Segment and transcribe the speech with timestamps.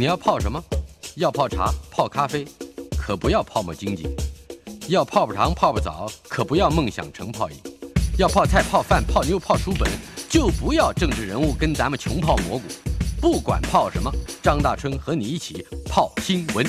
[0.00, 0.64] 你要泡什么？
[1.16, 2.42] 要泡茶、泡咖啡，
[2.96, 4.04] 可不要泡沫经济；
[4.88, 7.56] 要泡泡糖、泡泡澡，可不要梦想成泡影；
[8.16, 9.86] 要泡菜、泡饭、泡妞、泡书本，
[10.30, 12.64] 就不要政治人物跟咱们穷泡蘑菇。
[13.20, 14.10] 不管泡什么，
[14.42, 16.66] 张大春和你一起泡新闻。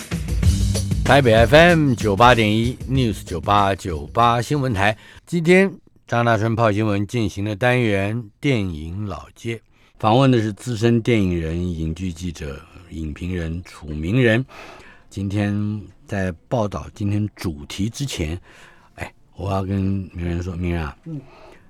[1.06, 5.74] 台北 FM 九八点一 News 九八九八新闻台，今天
[6.06, 9.62] 张大春泡新闻进行的单元电影老街，
[9.98, 12.60] 访问的是资深电影人、影剧记者、
[12.92, 14.46] 影评人楚明人。
[15.10, 18.40] 今天在报道今天主题之前，
[18.96, 19.82] 哎，我要跟
[20.14, 21.22] 明人说，明人啊，嗯，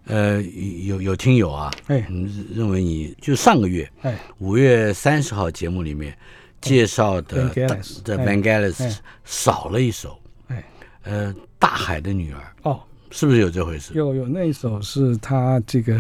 [0.06, 0.42] 呃，
[0.86, 2.06] 有有听友啊，哎。
[2.10, 6.16] 嗯，认为你就上个月哎，五月三十号节目里面
[6.62, 8.26] 介绍的 Vangelis，的哎。
[8.28, 9.00] Vangelis 哎。
[9.24, 10.64] 少了一首，哎，
[11.02, 13.94] 呃，大海的女儿哦，是不是有这回事？
[13.96, 16.00] 有有那一首是他这个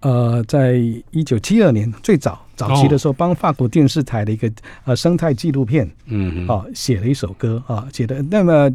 [0.00, 0.74] 呃，在
[1.10, 4.50] 一九七二年最早早期的时候，帮法国电视台的一个
[4.84, 8.22] 呃生态纪录片嗯哼，啊写了一首歌啊写的。
[8.30, 8.70] 那么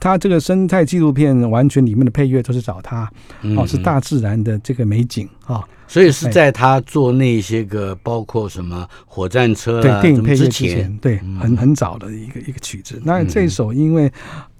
[0.00, 3.10] 他这个生态纪录片完全里面的配乐都是找他
[3.42, 5.64] 嗯哦，是大自然的这个美景啊。
[5.86, 13.00] 所以是在他做那些个，包括什么火战车对电影配乐之前前，，对，嗯很很早的一个一个曲子。
[13.04, 14.10] 那这首因为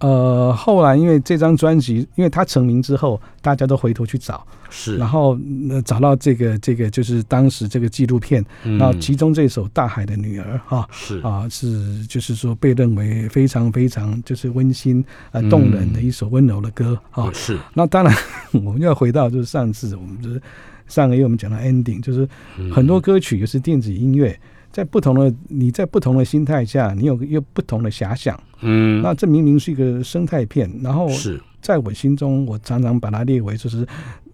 [0.00, 5.36] 呃后来因为这张专辑，因为他成名之后，大家都回头去找，是，然后
[5.70, 10.86] 呃找到这个这个就是当时这个纪录片，嗯然后其中这首《大海的女儿》哈。
[10.92, 17.30] 是啊，是就是说被认为非常非常就是温馨呃动人的一首温柔的歌啊。
[17.32, 18.14] 是，那当然，
[18.52, 20.40] 我们要回到就是上次我们就是
[20.86, 24.38] 上个月我们讲到 ending，就是嗯很多歌曲也是电子音乐，
[24.72, 28.38] 在不同的你在不同的心态下，你有有不同的遐想。
[28.60, 31.40] 嗯，那这明明是一个生态片，然后是。
[31.60, 33.88] 在我心中，我常常把它列为就是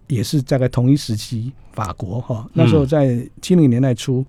[0.07, 4.25] 也是大概同一时期法国哈，那时候在七零年代初，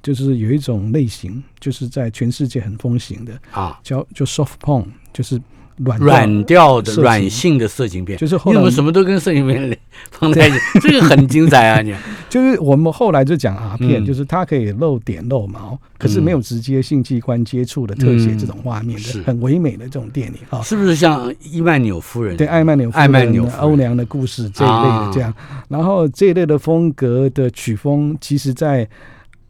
[0.00, 5.42] 就是有一种类型，就是在全世界很风行的，啊，叫就 soft porn，就是
[5.78, 9.78] 软软调的软性的色情片，就是后来你怎么什么都跟色情片
[10.10, 10.58] 放在一起？
[10.80, 11.82] 这个很精彩啊！
[11.82, 11.94] 你
[12.28, 20.62] 就是我们后来就讲啊片，嗯就是它可以露点露毛，可是没有直接性器官接触的特写嗯这种画面是的，很唯美的这种电影啊。
[20.62, 22.36] 是不是像伊曼纽夫人？
[22.36, 25.32] 对，艾曼纽夫人艾曼纽夫人欧良的故事这一类的这样，
[25.68, 28.86] 然后这一类的风格的曲风，其实在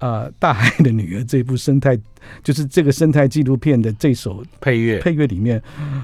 [0.07, 1.99] 呃《大海的女儿》这部生态，
[2.43, 4.99] 就是这个生态纪录片的这首配乐。
[5.01, 5.61] 配乐里面，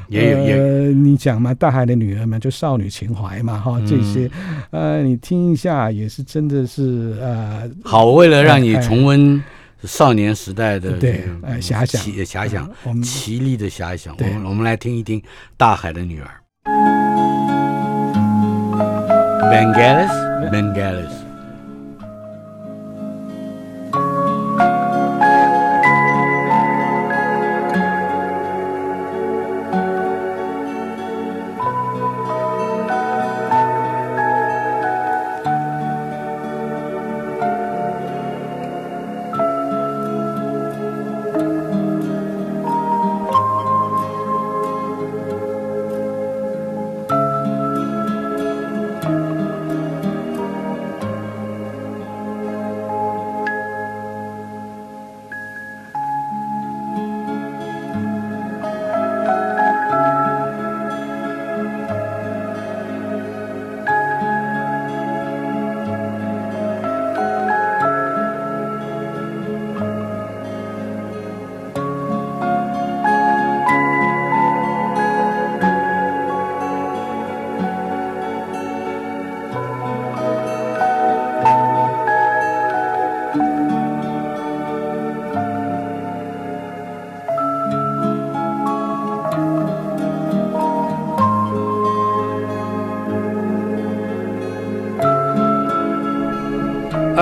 [0.08, 0.54] 也有也。
[0.54, 4.28] 呃，你讲嘛，《大海的女儿》嘛，就少女情怀嘛，哈，这些，
[4.72, 9.42] 嗯呃，你听一下，也是真的是呃，好，为了让你哎重温
[9.84, 12.00] 少年时代的对这个哎遐想。
[12.00, 14.12] 奇遐想呃，我们奇丽的遐想。
[14.14, 15.20] 我对们我们来听一听
[15.56, 16.28] 《大海的女儿》。
[19.52, 21.21] Vangelis，Vangelis。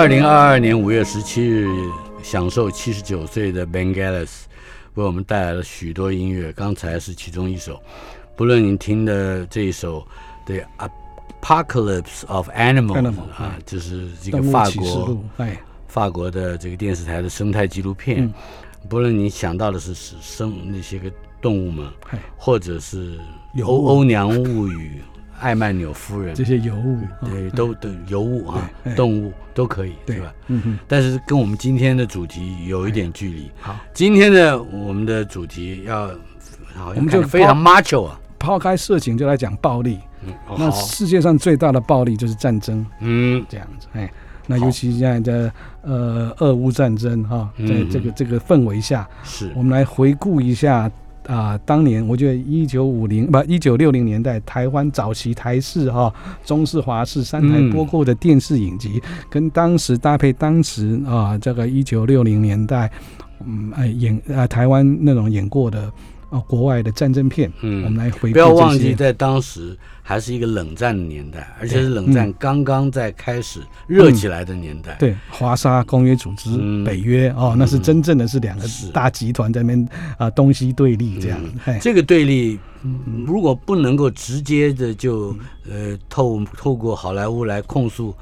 [0.01, 1.69] 二零二二年五月十七日，
[2.23, 4.45] 享受七十九岁的 bengalis
[4.95, 7.79] 为我们带来了许多音乐，刚才是其中一首。
[8.35, 10.03] 不论您听的这一首
[10.47, 10.67] 《The
[11.43, 13.59] Apocalypse of Animals》Animal，啊，哎。
[13.67, 18.25] 就是这个法国，哎，法国的这个电视台的生态纪录片。
[18.25, 18.33] 嗯。
[18.89, 21.13] 不论你想到的是是生那些个
[21.43, 23.21] 动物们，哎，或者是
[23.63, 25.03] 欧欧娘物语、
[25.41, 26.35] 艾曼纽夫人。
[26.35, 27.53] 这些尤物，对，啊。
[27.57, 30.33] 都都尤物啊动物都可以，对吧？
[30.47, 33.51] 嗯哼，但是跟我们今天的主题有一点距离。
[33.61, 36.09] 好，今天的我们的主题要，
[36.75, 38.21] 好我们就非常 macho 啊。
[38.39, 39.99] 抛开色情就来讲暴力，
[40.57, 44.11] 那，世界上最大的暴力就是战争，嗯，这样子，哎，
[44.47, 45.53] 那尤其现在的
[45.83, 47.91] 呃俄乌战争哈，在嗯。
[47.91, 49.53] 这个这个氛围下，是。
[49.55, 50.91] 我们来回顾一下
[51.27, 56.13] 啊、当年我觉得一九五零不一九六零年代台湾早期台式哈、
[56.45, 57.71] 中式、华式三台嗯。
[57.71, 62.91] 播过的电视影集，跟当时搭配当时啊、这个一九六零年代
[63.47, 65.91] 嗯哎演啊、台湾那种演过的
[66.31, 67.85] 啊、国外的战争片，嗯。
[67.85, 74.97] 我们来回顾不要忘记，在当时还是一个冷战的年代，而且是冷战刚刚在开始热起来的年代。
[74.99, 76.85] 对华沙公约组织、嗯。
[76.85, 77.83] 北约哦，那是嗯。
[77.83, 79.89] 真正的是两个大集团在那边
[80.19, 81.41] 啊、东西对立这样
[81.81, 85.37] 这个对立，嗯如果不能够直接的就
[85.69, 88.15] 呃透透过好莱坞来控诉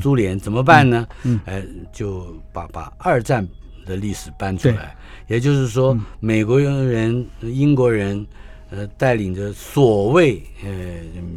[0.00, 1.06] 苏联，怎么办呢？
[1.22, 1.40] 嗯。
[1.44, 1.62] 呃，
[1.92, 3.46] 就把把二战
[3.84, 4.96] 的历史搬出来，
[5.26, 6.00] 也就是说，嗯。
[6.20, 8.26] 美国人、英国人。
[8.74, 10.70] 呃，带领着所谓呃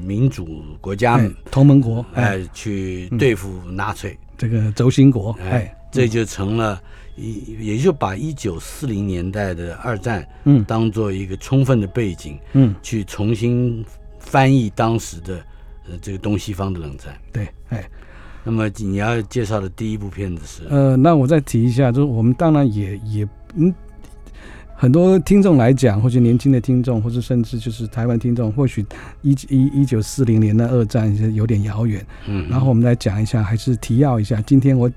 [0.06, 1.20] 民主国家
[1.52, 6.82] 同盟国哎、哎，去对付纳粹，这个轴心国哎哎，这就成了
[7.18, 10.64] 一，也就把一九四零年代的二战嗯。
[10.64, 12.74] 当做一个充分的背景，嗯。
[12.82, 13.84] 去重新
[14.18, 15.46] 翻译当时的
[15.90, 17.20] 呃这个东西方的冷战。
[17.34, 17.84] 对哎。
[18.46, 23.74] 那么你要介绍的第一部片子是，呃，那我再提一下，就是我们当然也也嗯，
[24.76, 28.86] 很多听众来讲，或者年轻的听众，或者甚至就是台湾听众，或许
[29.24, 32.06] 一一一九四零年的二战是有点遥远。
[32.28, 34.92] 嗯，然后我们来讲一下，还是提要一下，今天我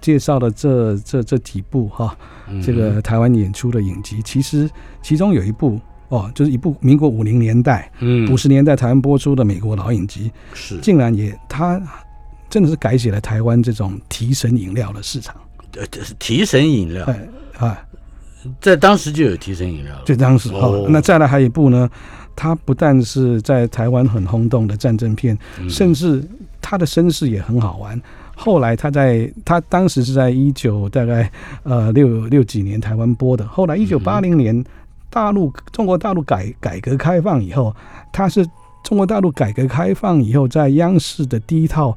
[0.00, 2.16] 介绍的这这这几部哈，
[2.48, 2.62] 嗯。
[2.62, 4.70] 这个台湾演出的影集，其实
[5.02, 5.80] 其中有一部
[6.10, 8.30] 哦，就是一部民国五零年代、嗯。
[8.30, 10.78] 五十年代台湾播出的美国老影集，是。
[10.78, 11.80] 竟然也它
[12.50, 15.34] 真的是改写了台湾这种提神饮料的市场。
[15.76, 17.78] 呃这是提神饮料，哎啊，
[18.60, 20.02] 在当时就有提神饮料了。
[20.04, 21.90] 就当时哈、哦那再来还有一部呢，
[22.36, 26.22] 它不但是在台湾很轰动的战争片，嗯甚至
[26.62, 28.00] 它的身世也很好玩。
[28.36, 31.30] 后来他在他当时是在一九大概
[31.62, 34.64] 呃六六几年台湾播的，后来一九八零年
[35.08, 37.74] 大陆中国大陆改改革开放以后，
[38.12, 38.44] 它是
[38.82, 41.96] 中国大陆改革开放以后在央视的第一套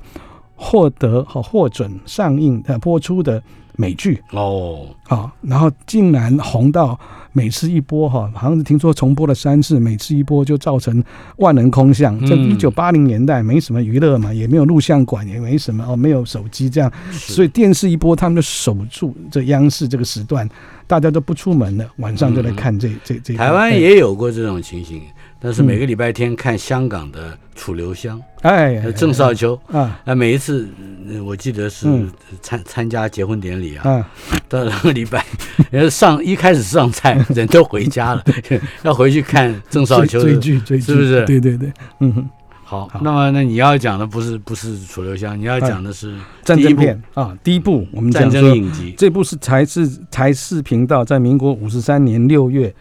[0.57, 3.42] 获得和获准上映呃播出的
[3.77, 4.21] 美剧。
[4.31, 7.00] 哦，啊、然后竟然红到
[7.31, 11.04] 每次一播哈，好像是听说重播了三次，每次一播就造成
[11.38, 12.19] 万人空巷。
[12.25, 20.50] 这嗯一九八零年代没什么娱乐嘛，也没有录像馆，也没什么哦，没有手机这样，所以电视一播，他们就守住这央视这个时段，
[20.88, 23.36] 大家都不出门了，晚上就来看这、这这。
[23.36, 25.04] 嗯台湾哎也有过这种情形，
[25.39, 29.60] 但是每个礼拜天看香港的楚留香，哎呃郑少秋。
[29.72, 30.00] 啊。
[30.06, 30.68] 啊，每一次，
[31.10, 32.10] 呃我记得是嗯。
[32.42, 34.10] 参参加结婚典礼啊，啊
[34.50, 35.25] 到两个礼拜，
[35.72, 38.24] 然 后上一开始上菜，人都回家了，
[38.84, 41.25] 要回去看郑少秋追追剧追剧是不是？
[41.25, 42.30] 对对对，嗯哼，
[42.63, 48.94] 好好，那么那你要讲的不是不是楚留香，你要讲的是战争片啊，第一部我们战争影集。
[48.98, 52.74] 这部是台视台视频道在民国五十三年六月，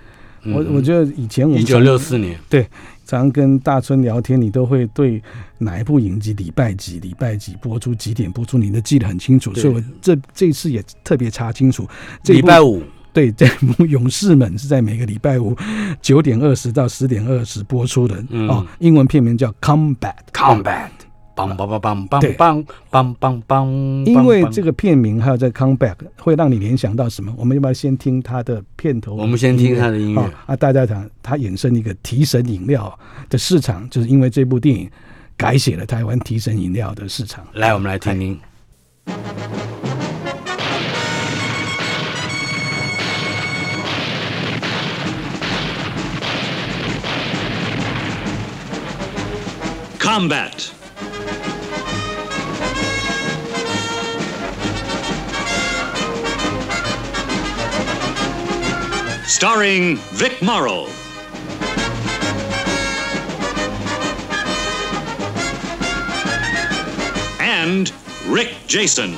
[0.52, 2.38] 我我觉得以前我们嗯一九六四年。
[2.48, 2.66] 对，
[3.06, 5.22] 常跟大春聊天，你都会对
[5.58, 9.54] 哪一部影集礼拜几礼拜几播出几点播出，你都记得很清楚。
[9.54, 11.88] 所以我这这次也特别查清楚，
[12.22, 12.82] 这礼拜五。
[13.12, 15.56] 对 这部《勇士们》是在每个礼拜五
[16.02, 18.46] 九点二十到十点二十播出的、嗯。
[18.46, 19.96] 哦，英文片名叫《Combat》。
[20.34, 20.90] Combat，
[21.36, 27.30] 梆梆梆梆对梆梆梆梆梆，因为这个，片名还有在 Comeback 会让你联想到什么？
[27.36, 29.14] 我们要不要先听它的片头？
[29.14, 30.56] 我们先听它的音乐啊啊！
[30.56, 34.90] 大家讲它衍生一个提神饮料的市场，就是因为这部电影
[35.36, 37.46] 改写了台湾提神饮料的市场。
[37.52, 38.40] 来，我们来听听。
[50.00, 50.75] Combat.
[59.28, 60.86] Starring Vic Morrow.
[67.40, 67.92] And
[68.28, 69.16] Rick Jason.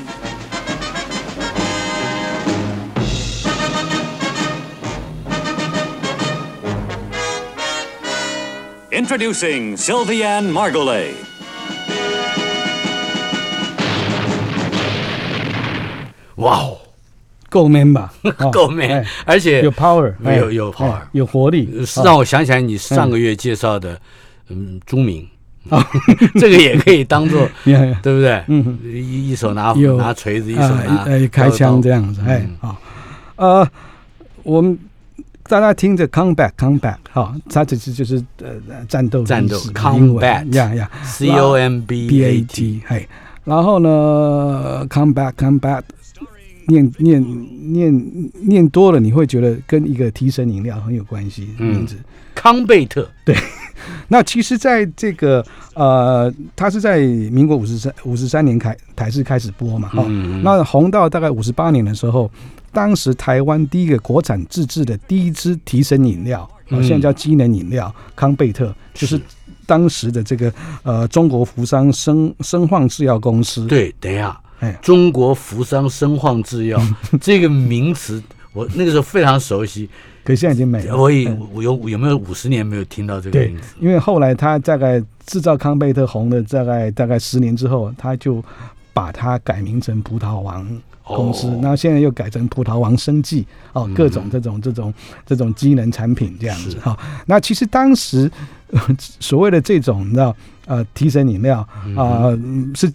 [8.91, 11.15] Introducing Sylviane Margolay.
[16.37, 16.88] 哇哦，
[17.49, 18.13] 够 man 吧？
[18.39, 21.69] 哦够 man，哎而且有 power，哎有有 power 哎有活力
[22.05, 23.99] 让我想起来你上个月介绍的，
[24.49, 25.27] 嗯，朱明，
[26.39, 28.43] 这个也可以当做， 对不对？
[28.49, 28.79] 嗯。
[28.85, 32.77] 一一手拿拿锤子，一手啊拿呃开枪这样子，哎嗯好，
[33.37, 33.69] 呃，
[34.43, 34.79] 我们
[35.45, 43.07] 大家听着 comeback comeback 好，它只是就是呃战斗战斗 combat 呀呀 C O M B A T，T，哎，
[43.45, 45.83] 然后呢，come back，come back，
[46.69, 51.49] 念念念念多了，你会觉得跟一个提神饮料很有关系。
[51.59, 51.67] 嗯。
[51.75, 51.97] 名字。
[52.35, 53.35] 康贝特，对。
[54.09, 55.45] 那其实，在这个
[55.75, 62.31] 呃，它是在民国五十三五十三年开台视开始播嘛，哈、嗯那红到大概五十八年的时候，
[62.73, 66.83] 当时台湾第一个国产自制的第一支提神饮料，啊，嗯。
[66.83, 69.23] 现在叫机能饮料康贝特，就是是。
[69.67, 70.51] 当时的这个
[70.83, 74.48] 呃中国福商生生化制药公司，，对，等一下，哎
[74.83, 76.81] 中国福商生化制药
[77.21, 78.23] 这个名词，
[78.53, 79.89] 我那个时候非常熟悉。
[80.25, 80.95] 可现在已经没了。
[80.95, 88.45] 我也嗯我有有没有五十年没有听到这个对名字？，因为后来他大概制造康贝特红了大概大概十年之后，他就
[88.93, 90.67] 把它改名成葡萄王
[91.03, 94.93] 公司，哦那、现在又改成葡萄王生技哦嗯，各种这种这种
[95.25, 96.79] 这种机能产品这样子是。
[96.81, 98.31] 哈、那其实当时、
[98.73, 100.37] 呃所谓的这种你知道
[100.67, 101.61] 呃提神饮料
[101.97, 102.93] 啊、嗯是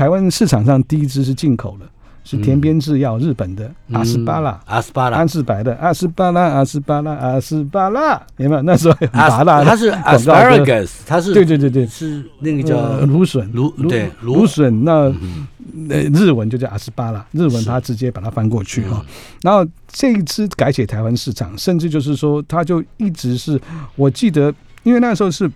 [0.00, 1.84] 台湾市场上第一支是进口的，
[2.24, 4.52] 是田边制药日本的阿斯巴拉。
[4.52, 5.18] 嗯阿斯巴拉。
[5.18, 8.62] 安，士白的阿斯巴拉，阿斯巴拉，阿斯巴拉，有没有？
[8.64, 14.46] 那时候很阿拔辣的它是 asparagus，它是对对对对，是那个叫呃芦笋，芦对芦芦。
[14.46, 15.12] 笋，那
[16.14, 19.04] 日文就叫阿斯巴拉，日文它直接把它翻过去哈。
[19.06, 19.06] 嗯。
[19.42, 23.60] 然后这一支改写台湾市场，甚至就是说，它就一直是
[23.96, 24.50] 我记得，
[24.82, 25.46] 因为那时候是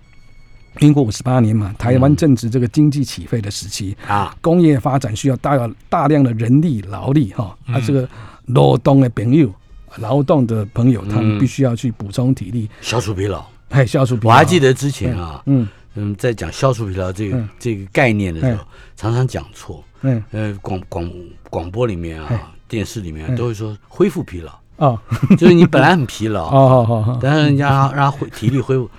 [0.79, 5.57] 民国五十八年嘛，台湾嗯正值这个经济起飞的时期，啊，工业发展需要大
[5.89, 8.07] 大量的人力劳力哈，啊嗯这个
[8.47, 9.51] 劳动的朋友。
[9.99, 13.41] 劳动的朋友，他们嗯必须要去补充体力，消除疲劳。
[13.69, 14.33] 哎消除疲劳。
[14.33, 17.47] 我还记得之前啊，嗯嗯，在讲消除疲劳这个嗯。
[17.57, 18.67] 这个概念的时候嗯，
[18.97, 19.81] 常常讲错。
[20.01, 21.09] 嗯呃，广广
[21.49, 22.35] 广播里面哎。
[22.35, 24.99] 啊，电视里面都会说恢复疲劳，哦。
[25.39, 28.89] 就是你本来很疲劳，哦好好好，但是人家让恢体力恢复。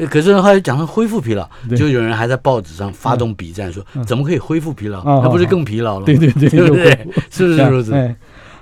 [0.00, 5.00] 呃可是后来讲到恢复疲劳，就有人还在报纸上发动笔战，说嗯怎么可以恢复疲劳？
[5.00, 6.06] 哦那不是哦更疲劳了？
[6.06, 6.90] 对对对， 对不对？
[7.30, 7.92] 是不是如此？
[7.94, 8.16] 哎，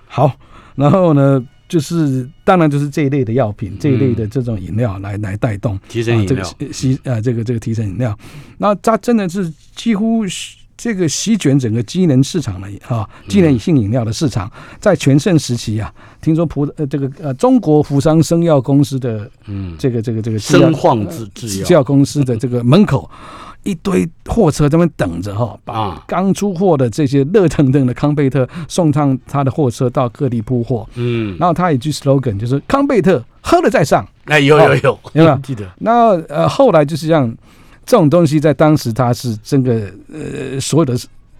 [0.07, 0.31] 好，
[0.75, 8.17] 然后呢，就是当然就是这一类的药品，这一类的这种饮料来来带动提神饮料吸啊这个这个提神饮料，
[8.59, 15.93] 那它真的是几乎是这个席卷整个机能市场的啊，机能性饮料的市场，在全盛时期啊，
[16.23, 20.95] 听说葡呃这个呃中国福商生药公司的嗯，这个这个这个生化
[21.35, 23.11] 制药药公司的这个门口。
[23.65, 30.89] 一堆货车在那边等着哈，把啊，刚出货的这些热腾腾的康贝特送上他的货车到各地铺货。
[30.95, 34.07] 嗯，然后他有一句 slogan 就是康贝特喝了再上。
[34.27, 35.69] 哎，有有有，有没有 记得？
[35.81, 37.31] 那呃后来就是这样，
[37.89, 40.95] 这种东西在当时它是真的呃所有的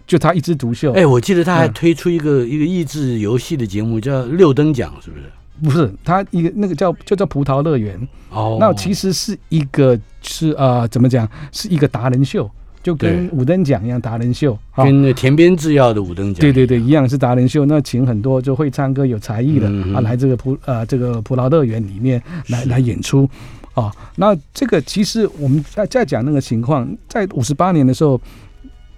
[0.07, 0.91] 就他一枝独秀。
[0.93, 5.23] 哎，我记得他还嗯推出一个一个益智游戏的节目，叫六等奖，是不是？
[5.61, 7.95] 不是他一个那个叫就叫葡萄乐园，
[8.31, 12.49] 哦，那其实是一个是呃怎么讲是一个达人秀，
[12.81, 14.57] 就跟五等奖一样达人秀。
[14.77, 17.65] 跟那田边制药的五等奖，对对对，一样是达人秀。
[17.65, 23.29] 那请很多就会唱歌、有才艺的、嗯啊，来这个葡呃这个葡萄乐园里面来来演出。
[23.75, 28.19] 哦，那这个其实我们在在讲那个情况，在五十八年的时候，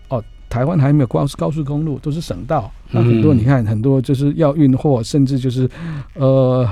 [0.10, 2.72] 哦，台湾还没有高高速公路，都是省道。
[2.90, 5.70] 那很多嗯你看，很多就是要运货，甚至就是
[6.16, 6.68] 呃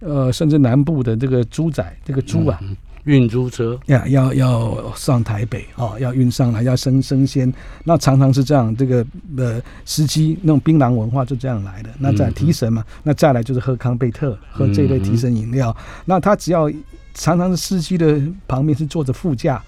[0.00, 9.04] 呃，甚至南部的这个猪仔，这个猪啊，嗯运猪车，呀，要要上台北哦，要运上来，要生生鲜，那常常是这样，这个
[9.36, 11.90] 呃司机那种槟榔文化就这样来的。
[11.98, 15.76] 那再提神嘛，那再来就是喝康贝特，喝这类提神饮料。
[16.04, 16.70] 那他只要
[17.14, 19.62] 常常是司机的旁边是坐着副驾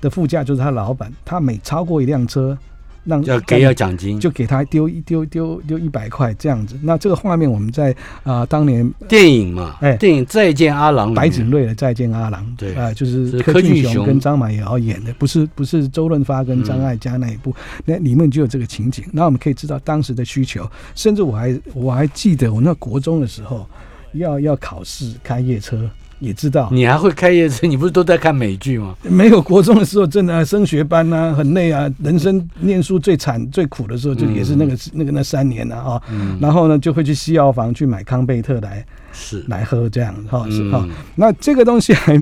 [0.00, 2.56] 的副驾就是他老板，他每超过一辆车，
[3.04, 6.78] 让要给要奖金，就给他丢一丢丢丢一百块这样子。
[6.82, 9.96] 那这个画面我们在啊、当年电影嘛，哎。
[9.96, 12.74] 电影《再见阿郎》白景瑞的《再见阿郎》，对。
[12.74, 19.04] 啊、就是是柯柯俊雄跟张满瑶演的，不是不是周润发跟张艾嘉那一部，那里面就有这个情景。
[19.12, 23.66] 那我们可以知道当时的需求，甚至我还我还记得我那国中的时候，
[24.12, 25.90] 要要考试开夜车，
[26.20, 27.66] 也知道你还会开夜车？
[27.66, 28.94] 你不是都在看美剧吗？
[29.02, 36.02] 没有国中的时候，真的、啊、升学班啊，很累啊，人生念书最惨最苦的时候，就也是那个、那个那三年啊啊。
[36.10, 42.20] 嗯，然后呢，就会去西药房去买康贝特来是，来喝，这样哈、是嗯哈、那这个东西还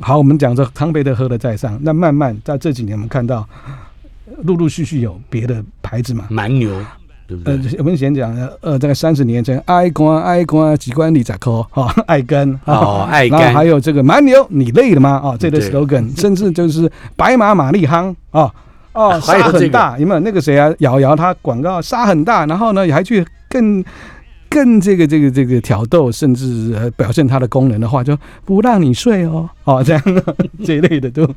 [0.00, 3.48] 好，我们讲这康贝特喝了再上，那慢慢在这几年我们看到，
[4.26, 6.26] 呃陆陆续续有别的牌子嘛。
[6.30, 6.70] 蛮牛，
[7.28, 15.20] 对不呃对？，我们先讲呃，呃，大概三十年前，爱关 爱关几关里咋扣哈，爱根哦爱然后还有这个蛮牛，你累了吗？
[15.22, 18.50] 啊，这类 slogan，甚至就是白马玛丽夯啊
[18.94, 20.72] 哦， 沙很大，有没有那个谁啊？
[20.78, 23.84] 瑶瑶她广告沙很大，然后呢还去更
[24.48, 28.16] 更这个这个这个挑逗，甚至呃表现它的功能的话，就
[28.46, 30.02] 不让你睡哦，哦这样
[30.64, 31.28] 这一类的都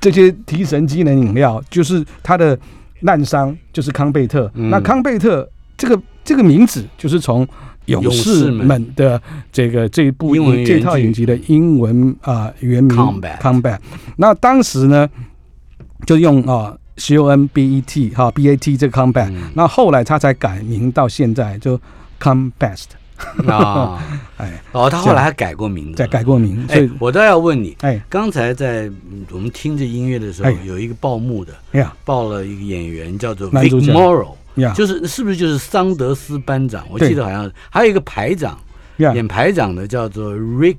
[0.00, 2.56] 这些提神机能饮料，就是它的
[3.00, 4.50] 烂伤就是康贝特。
[4.54, 4.70] 嗯。
[4.70, 7.46] 那康贝特这个这个名字就是从
[7.86, 8.66] 勇勇士士们。
[8.66, 9.20] 们的
[9.52, 13.78] 这个这一部英文这套影集的英文啊、原名 Combat Combat。
[14.16, 15.08] 那当时呢，
[16.06, 19.50] 就用啊、C O N B E T 哈 B A T 这个 Combat，、嗯。
[19.54, 21.78] 那后来他才改名到现在就
[22.20, 22.86] Combest，
[23.46, 24.02] 啊，
[24.38, 28.00] 哎，哦，他后来还改过名字，再改过名，所以，哎我倒要问你，哎。
[28.08, 31.52] 刚才在嗯我们听着音乐的时候哎，有一个报幕的，
[32.04, 33.92] 报了一个演员叫做 Vic 角。
[33.92, 36.84] Morrow，就是是不是就是桑德斯班长？
[36.90, 38.58] 我记得好像还有一个排长，
[38.96, 40.76] 演排长的叫做 Rick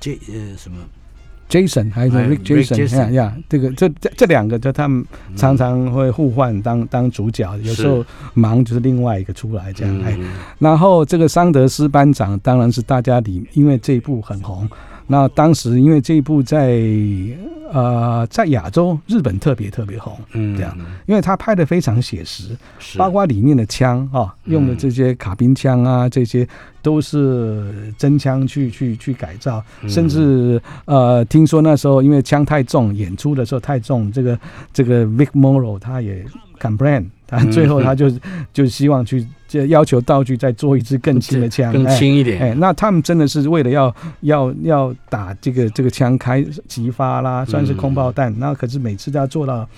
[0.00, 0.76] J 呃什么？
[1.48, 2.96] ，Jason 还是哎 Rick Jason，Jason。
[2.96, 5.04] 呀呀，这个这这这两个就他们
[5.36, 10.28] 常常会互换当当主角，有时候忙就是另外一个出来这样，哎，嗯。
[10.58, 14.68] 然后这个桑德斯班长当然是大家里，因为这一部很红。
[15.08, 16.80] 那当时因为这一部在
[17.72, 22.98] 呃在亚洲日本特别特别红，嗯这样，因为他拍的非常写实，是。
[22.98, 26.46] 包括里面的枪啊、用的这些卡宾枪啊，这些
[26.82, 29.88] 都是真枪去去去改造，嗯。
[29.88, 34.38] 甚至呃，听说那时候因为枪太重，演出的时候太重，这个
[34.72, 36.24] 这个 Vic Morrow 他也
[36.60, 38.10] complain，他嗯最后他就
[38.52, 42.40] 就希望去就要求道具再做一支更轻的枪，更哎轻一点。
[42.40, 49.68] 哎，那他们真的是为了要要要打这个这个枪开急发啦，算是空爆弹，那可是每次都要做到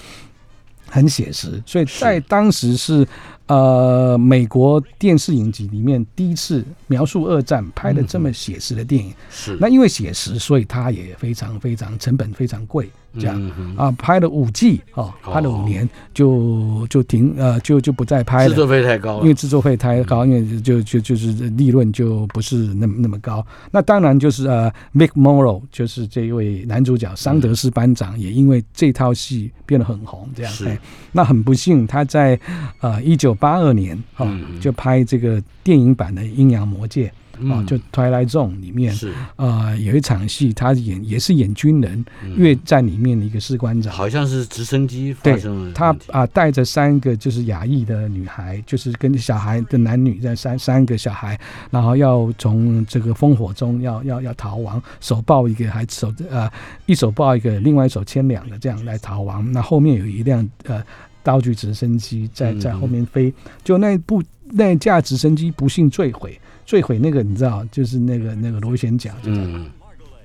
[0.88, 3.06] 很写实，所以在当时是
[3.46, 9.12] 呃美国电视影集里面第一次描述二战拍的这么写实的电影。
[9.30, 9.56] 是。
[9.60, 13.52] 那因为写实，所以它也非常非常成本非常贵，这样。
[13.58, 23.44] 嗯啊，拍了五季哦，拍了五年就就停呃就就不再拍了，制作费太高了，因为制作费太高，因为就就就是利润就不是那么那么高。
[23.70, 30.52] 那当然就是呃，Mick Morrow 就是这一位男主角桑德斯班长，也因为这套戏变得很红，这样。
[30.52, 30.66] 是。
[30.66, 30.78] 哎，
[31.12, 32.38] 那很不幸，他在
[32.80, 34.60] 呃一九八二年哦嗯嗯。
[34.60, 37.06] 就拍这个电影版的《阴阳魔界》
[37.48, 38.92] 哦嗯，就《Twilight Zone》里面。
[38.92, 39.12] 是。
[39.36, 42.36] 呃，有一场戏，他演也是演军人，嗯。
[42.36, 51.38] 越战里面的一个士官长，好像是直升机发生了他啊带着三个就是亚裔的女孩，就是跟小孩的男女在三三个小孩，
[51.70, 56.50] 然后要从这个烽火中要要要逃亡，手抱一个还手呃
[56.86, 59.50] 一手抱一个，另外一手牵两个这样来逃亡。
[59.52, 60.82] 那后面有一辆呃
[61.22, 69.30] 道具直升机在嗯在后面飞，就那部那架直升机不幸坠毁，坠毁那个你知道就是那个那个螺旋桨就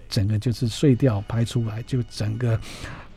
[0.09, 2.59] 整个就是碎掉拍出来，就整个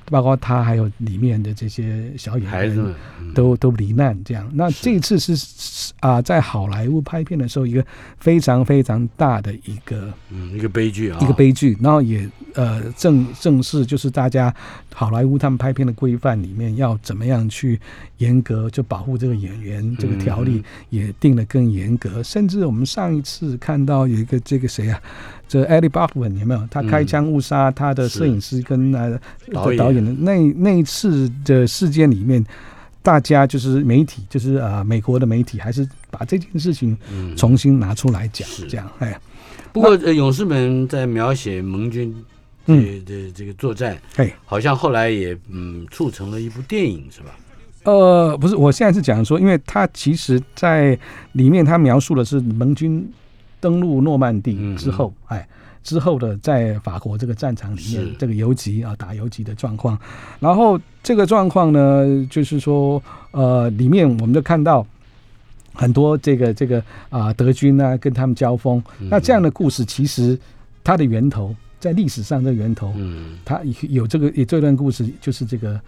[0.07, 2.95] 包括他还有里面的这些小演员孩子
[3.35, 4.51] 都都罹难这样。
[4.55, 7.85] 那这次是是啊、在好莱坞拍片的时候，一个
[8.19, 14.55] 非常非常大的一个嗯一个悲剧啊，一个悲剧，然后也呃正正式就是大家
[14.99, 17.79] 好莱坞他们拍片的规范里面要怎么样去
[18.17, 22.21] 严格就保护这个演员，这个条例也定得更严格。
[22.21, 25.01] 甚至我们上一次看到有一个这个谁啊，
[25.47, 26.67] 这 Eddie Buckman 有没有？
[26.69, 29.17] 他开枪误杀他的摄影师跟呃
[29.53, 32.45] 导演导演的那那一次的事件里面。
[33.01, 39.19] 大家就是媒体，就是啊、呃美国的媒体，还是把这件事情嗯重新拿出来讲，是这样，哎，
[39.73, 42.15] 不过呃勇士们在描写盟军
[42.69, 43.03] 嗯。
[43.05, 47.37] 这这这个作战，哎，好像后来也嗯促成了一部电影是吧？
[47.85, 50.99] 呃，不是，我现在是讲说，因为他其实在
[51.33, 53.07] 里面他描述的是盟军
[53.61, 55.49] 登陆诺曼底嗯之后，哎，
[55.83, 59.99] 之后的在法国这个战场里面这个游击啊打游击的状况，
[60.39, 63.03] 然后这个状况呢，就是说，
[63.33, 64.87] 呃，里面我们就看到。
[65.75, 69.09] 很多这个这个啊、德军啊跟他们交锋，嗯。
[69.09, 70.37] 那这样的故事其实
[70.83, 75.81] 它的源头在历史上的源头，嗯，它有这个有这段故事，就是这个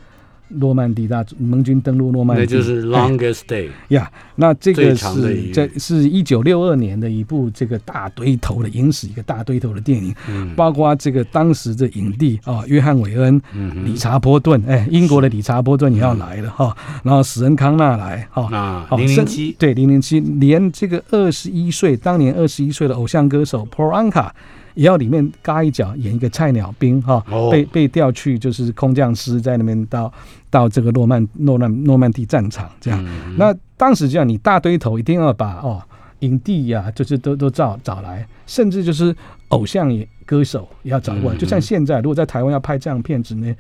[0.49, 3.09] 诺曼底大盟军登陆诺曼底，那就是哎。
[3.09, 10.55] Longest Day，呀那这最个是在是一九六二年的一部这个大堆头的影史一个大堆头的电影，嗯。
[10.57, 18.49] 包括这个当时的影帝啊、约翰韦恩、嗯理查波顿，哎，英国的理查波顿也要来了哈、然后史恩康纳来哈。
[18.53, 19.53] 啊零零七。
[19.59, 24.31] 对零零七，连这个二十一岁，当年二十一岁的偶像歌手 Paul Anka
[24.81, 30.11] 也要里面嘎一脚演一个菜鸟兵哈、哦被被调去就是空降师在那边到
[30.49, 33.05] 到这个诺曼诺曼诺曼底战场这样。
[33.05, 35.83] 嗯那当时这样，你大堆头一定要把哦
[36.21, 39.15] 影帝呀、就是都都找找来，甚至就是
[39.49, 41.37] 偶像也歌手也要找过来。
[41.37, 43.55] 嗯就像现在，如果在台湾要拍这样片子呢，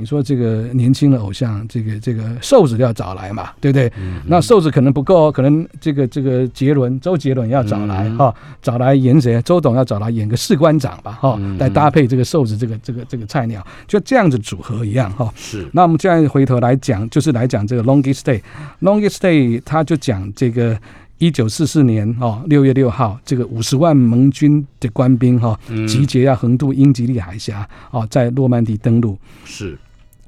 [0.00, 3.92] 你说这个年轻的偶像，这个这个瘦子要找来嘛，对不对？
[3.98, 8.16] 嗯那瘦子可能不够哦，可能这个这个杰伦周杰伦要找来嗯。
[8.16, 9.40] 哈、找来演谁？
[9.42, 15.68] 周董要找来演个士官长吧哈、嗯来搭配这个瘦子这个这个这个菜鸟，就这样子组合一样哈、是。
[15.72, 20.78] 那我们现在回头来讲，就是来讲这个 longest day，longest day，他就讲这个
[21.18, 25.86] 一九四四年哦六月六号，这个五十万盟军的官兵哈、嗯。
[25.86, 29.18] 集结要横渡英吉利海峡哦，在诺曼底登陆。
[29.44, 29.76] 是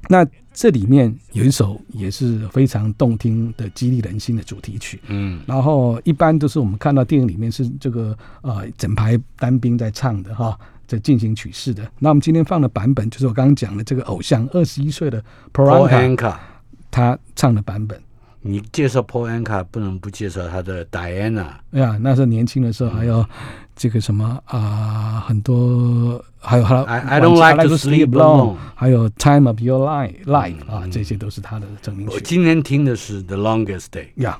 [0.09, 4.99] 那这里面有一首也是非常动听的、激励人心的主题曲。
[5.07, 11.89] 嗯然后一般都是我们看到电影里面是这个呃整排单兵在唱的哈，在进行曲式的。
[11.99, 16.35] 那我们今天放的版本就是我刚刚讲的这个偶像二十一岁的 Paul Anka，
[16.91, 17.99] 他唱的版本。
[18.45, 23.25] 你介绍 Paul Anka 不能不介绍他的 Diana，哎呀，那时候年轻的时候还有
[23.76, 33.36] 这个什么啊、很多还有还有 I- I don't like to sleep alone 还有 Time of Your Life Life 啊嗯，这些都是他的成名曲我今天听的是 The
[33.36, 34.08] Longest Day。
[34.16, 34.38] 呀。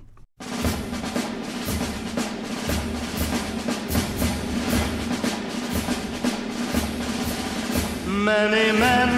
[8.07, 9.11] Many men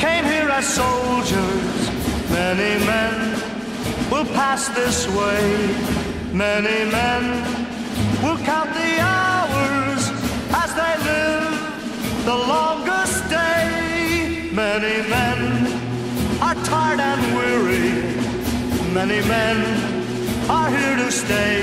[0.00, 1.90] came here as soldiers.
[2.30, 3.14] Many men
[4.10, 5.44] will pass this way.
[6.32, 7.22] Many men
[8.21, 10.01] will count the hours
[10.61, 14.49] as they live the longest day.
[14.51, 15.39] Many men
[16.41, 17.89] are tired and weary.
[18.93, 19.57] Many men
[20.49, 21.59] are here to stay.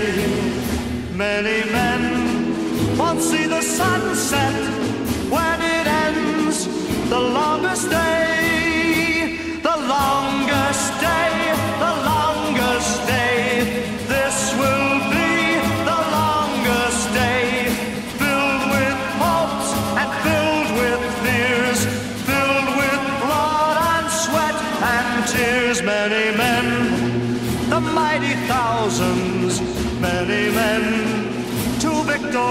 [1.14, 4.54] Many men won't see the sunset
[5.30, 6.66] when it ends.
[7.08, 8.79] The longest day,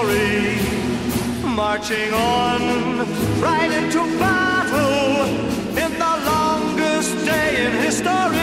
[0.09, 0.57] victory,
[1.45, 2.99] marching on
[3.39, 5.25] right into battle
[5.77, 8.38] in the longest day in history.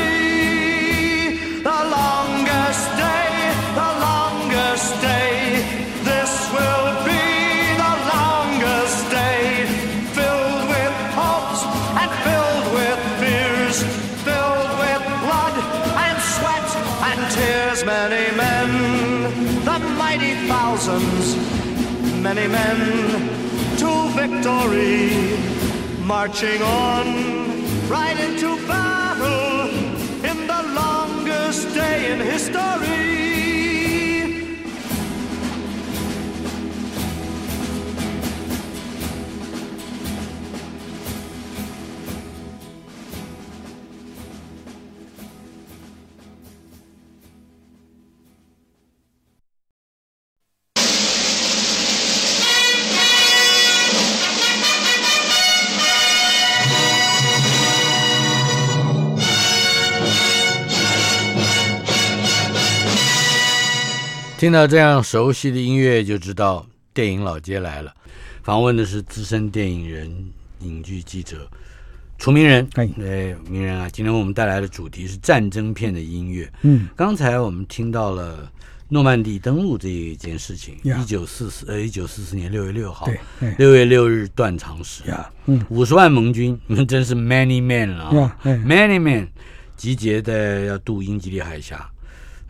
[22.34, 22.78] Many men
[23.80, 25.38] to victory,
[26.04, 27.06] marching on
[27.88, 29.68] right into battle
[30.30, 32.95] in the longest day in history.
[64.38, 67.90] 听到这样熟悉的音乐，就知道电影老街来了。
[68.42, 71.51] 访问的是资深电影人、影剧记者
[72.18, 72.68] 楚明人。
[72.75, 72.87] 哎。
[72.88, 76.53] 对，明人啊，今天我们带来的主题是战争片的音乐。
[76.62, 78.53] 嗯，刚才我们听到了
[78.90, 80.99] 诺曼底登陆这一件事情，呀。
[81.01, 83.07] 一九四四呃一九四四年六月六号。
[83.07, 83.57] 对，哎。
[83.59, 89.29] 六月六日断肠时，呀，嗯五十万盟军， 你们真是 many men 了啊哎，many men
[89.79, 91.90] 集结的要渡英吉利海峡，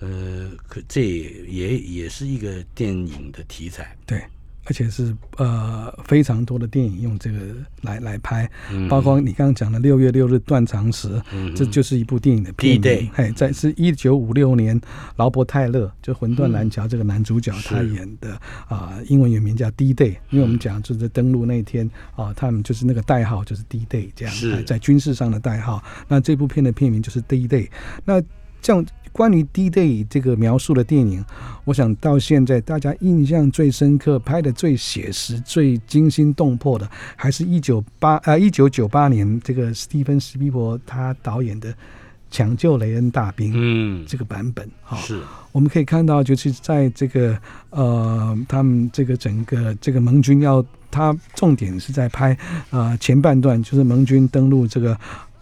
[0.00, 4.22] 呃，可这也也是一个电影的题材，对，
[4.64, 7.38] 而且是呃非常多的电影用这个
[7.82, 8.88] 来来拍，嗯。
[8.88, 13.10] 包括你刚刚讲的六月六日断肠时，嗯这就是一部电影的片名。
[13.14, 14.78] 哎，在是一九五六年，
[15.16, 25.82] 劳勃泰勒就《魂断蓝桥》这个男主角他演的啊、英文原名叫 D-Day，因为我们讲就是在登陆那天啊，他们就是那个代号就是 D-Day 这样，在军事上的代号。
[26.06, 27.68] 那这部片的片名就是 D-Day。
[28.04, 28.20] 那
[28.66, 31.24] 这样关于 D-Day 这个描述的电影，
[31.64, 41.72] 我想到现在大家印象最深刻、拍的最写实、最惊心动魄的，还是一九八呃一九九八年这个史蒂芬斯皮伯他导演的
[42.28, 44.96] 《抢救雷恩大兵》嗯，这个版本哈。
[44.96, 45.22] 是。
[45.52, 47.38] 我们可以看到，就是在这个
[47.70, 52.36] 呃，他们这个整个这个盟军要，他重点是在拍
[52.70, 54.98] 呃前半段，就是盟军登陆这个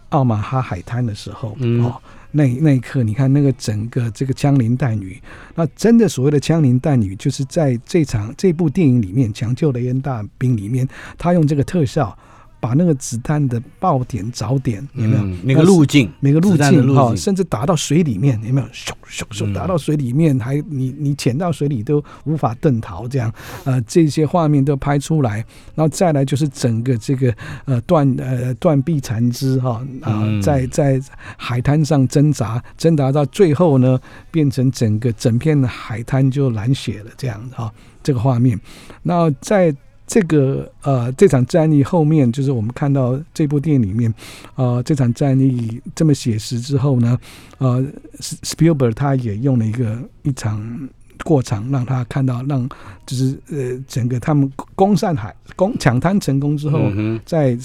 [0.09, 1.83] 奥马哈海滩的时候，嗯。
[1.83, 1.99] 哦，
[2.35, 5.21] 那那一刻，你看那个整个这个枪林弹雨，
[5.55, 10.85] 那真的所谓的枪林弹雨，就是在这场这部电影里面，《抢救雷恩大兵》里面，
[11.17, 12.17] 他用这个特效。
[12.65, 15.21] 把那个子弹的爆点、着点有没有？
[15.21, 18.65] 嗯那个路径，每个路径哈、径甚至打到水里面，有没有？
[18.69, 23.31] 咻咻咻，嗯打到水里面，还你你潜到水里都无法遁逃，这样
[23.65, 27.31] 呃，这些画面都拍出来，然后再来就是整个这个
[27.65, 30.99] 呃断呃断臂残肢哈啊、嗯在在
[31.37, 33.99] 海滩上挣扎，挣扎到最后呢，
[34.31, 38.59] 变成整个整片海滩就染血了，这样哈、这个画面。
[39.03, 39.75] 那在
[40.07, 44.13] 这个呃这场战役后面，就是我们看到这部电影里面，
[44.55, 47.17] 呃这场战役这么写实之后呢，
[47.57, 47.83] 呃
[48.19, 50.89] 斯 Spielberg 他也用了一个一场
[51.23, 52.69] 过场，让他看到让
[53.05, 57.57] 就是呃整个他们攻上海攻抢滩成功之后，嗯在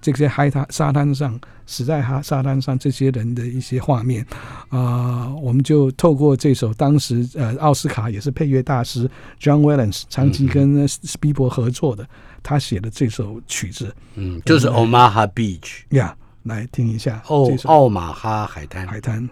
[0.00, 4.26] 这些海滩沙滩上死在哈沙滩上这些人的一些画面。
[4.68, 9.08] 啊、我们就透过这首当时呃奥斯卡也是配乐大师
[9.40, 12.06] John Williams 长期跟斯斯皮伯合作的，
[12.42, 13.94] 他写的这首曲子。
[14.14, 17.68] 嗯，就是 Omaha Beach，呀来听一下奥这首。
[17.68, 18.86] 奥马哈海滩。
[18.86, 19.28] 海滩。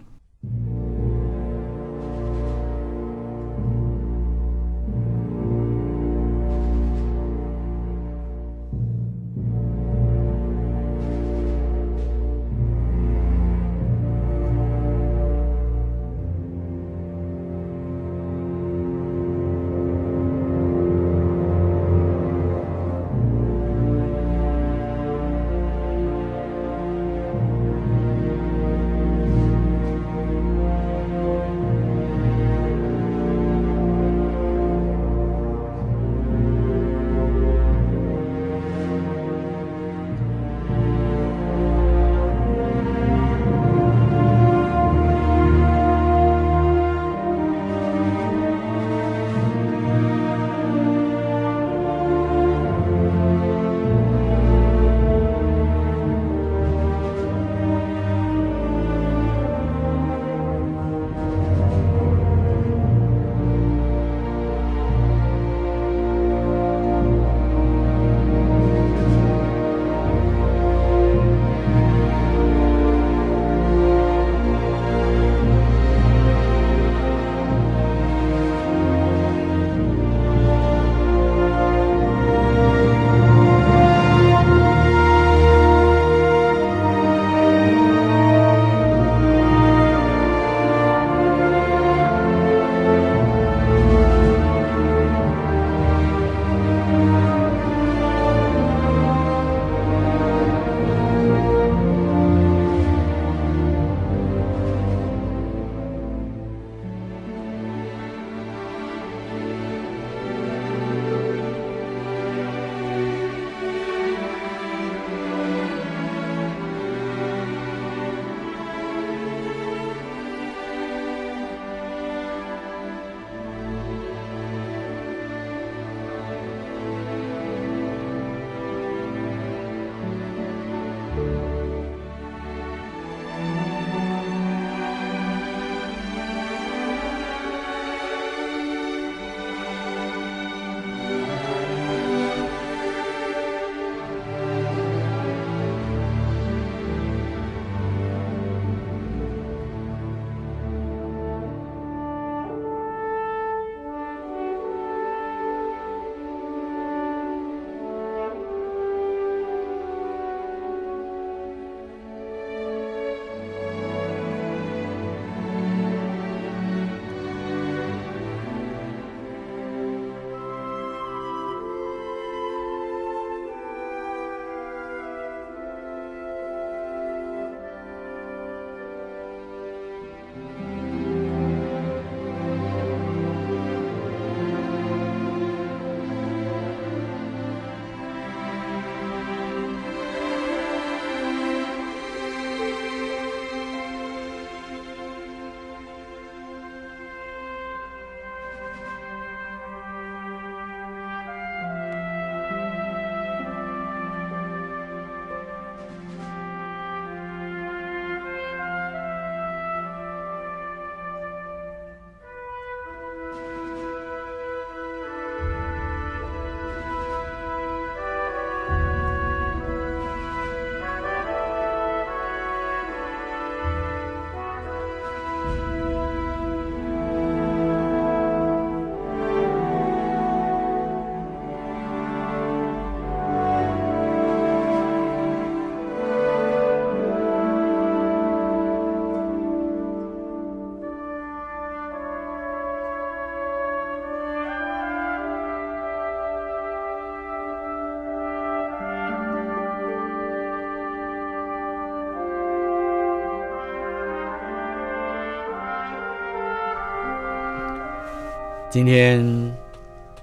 [258.76, 259.24] 今天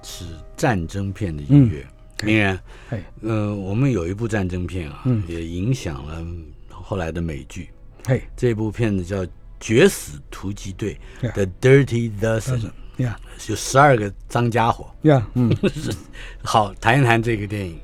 [0.03, 1.83] 是战争片的音乐，
[2.23, 5.23] 明然，嘿，呃，我们有一部战争片啊，嗯。
[5.27, 6.23] 也影响了
[6.69, 7.69] 后来的美剧。
[8.05, 8.21] 嘿。
[8.37, 9.25] 这部片子叫
[9.59, 10.95] 《绝死突击队》
[11.33, 14.85] 的 Dirty Dozen，呀有十二个脏家伙。
[15.01, 15.51] 呀，嗯，
[16.43, 17.79] 好，谈一谈这个电影。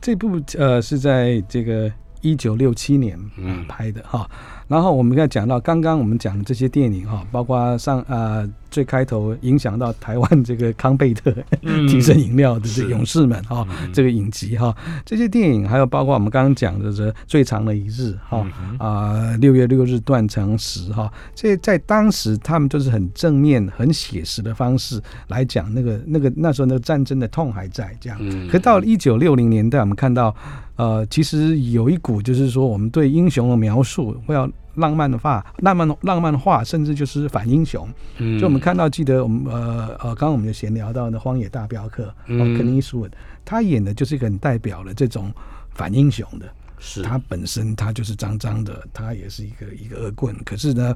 [0.00, 3.64] 这部呃是在这个一九六七年嗯。
[3.68, 4.28] 拍的哈。
[4.68, 11.32] 然后我们刚才讲到，刚刚我们讲的这些电影哈，包括上呃最开头影响到台湾这个康贝特
[11.88, 18.44] 提神饮料的勇士们哈，这个影集哈，这些电影还有包括我们刚刚讲的这最长的一日哈
[18.78, 28.18] 啊六月六日断肠时哈，这在当时他们都是很正面、很写实的方式来讲那个那个那时候那个战争的痛还在这样。
[28.20, 28.48] 嗯。
[28.48, 30.34] 可到了一九六零年代，我们看到，
[30.76, 37.88] 呃，其实有一股就是说，我们对英雄的描述会要浪漫的话、浪漫浪漫化，甚至就是反英雄。
[38.18, 43.10] 嗯就我们看到，记得我们呃呃，刚刚我们就闲聊到那《荒野大镖客》，哦，嗯肯尼斯文
[43.44, 45.32] 他演的就是一个很代表了这种
[45.72, 46.46] 反英雄的。
[46.78, 50.94] 是他本身他就是脏脏的，他也是一个一个恶棍，可是呢，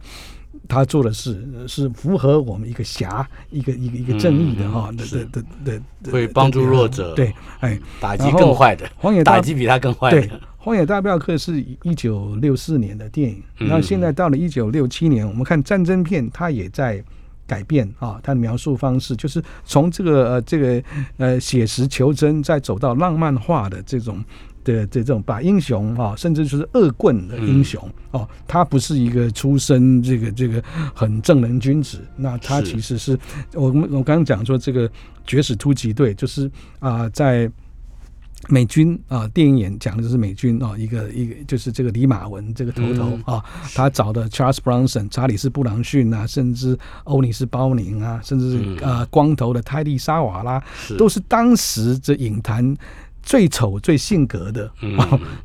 [0.69, 10.41] 他做的事呃是符合我们一个侠、一个一个一个正义的嗯哈的是的的的的，的会帮助弱者对，哎，打击更坏的，荒野打击比他更坏对，《的。
[10.59, 17.03] 荒野大镖客》是一九六四年的电影，嗯那现在到了一九六七年，我们看战争片，它也在
[17.47, 20.83] 改变啊，它的描述方式就是从这个呃这个
[21.17, 24.23] 呃写实求真，再走到浪漫化的这种。
[24.65, 30.63] 的这种把英雄啊，甚至就是恶棍的英雄嗯哦，他不是一个出身这个这个
[30.95, 33.19] 很正人君子，那他其实是
[33.55, 34.91] 我们我刚刚讲说这个
[35.27, 37.51] 绝死突击队，就是啊、在
[38.49, 43.45] 美军啊、电影演讲的就是美军啊、一个一个就是这个李马文这个头头嗯啊，
[43.75, 48.79] 他找的 Charles Bronson、查理斯布朗逊啊，甚至欧尼斯包宁啊，甚至是、嗯。
[48.81, 50.97] 呃光头的泰利沙瓦拉，是。
[50.97, 52.75] 都是当时这影坛
[53.23, 54.71] 最丑、最性格的、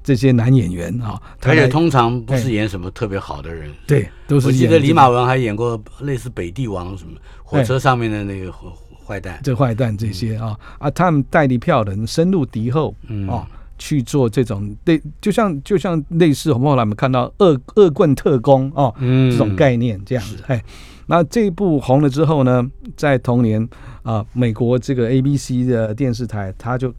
[0.04, 3.72] 这些男演员啊，而且通常不是演什么特别好的人。
[3.86, 7.12] 对都是我记得李马文还演过类似北帝王什么
[7.44, 8.68] 火车上面的那个坏
[9.06, 9.40] 坏蛋。
[9.44, 13.28] 这坏蛋这些啊、啊，他们代理票人深入敌后嗯。
[13.28, 13.46] 哦，
[13.78, 19.30] 去做这种类，就像就像类似我们后来我们看到恶恶棍特工哦，嗯。
[19.30, 20.64] 这种概念这样子，哎，
[21.08, 23.68] 那这一部红了之后呢，在同年
[24.02, 26.94] 啊、美国这个 ABC 的电视台，他就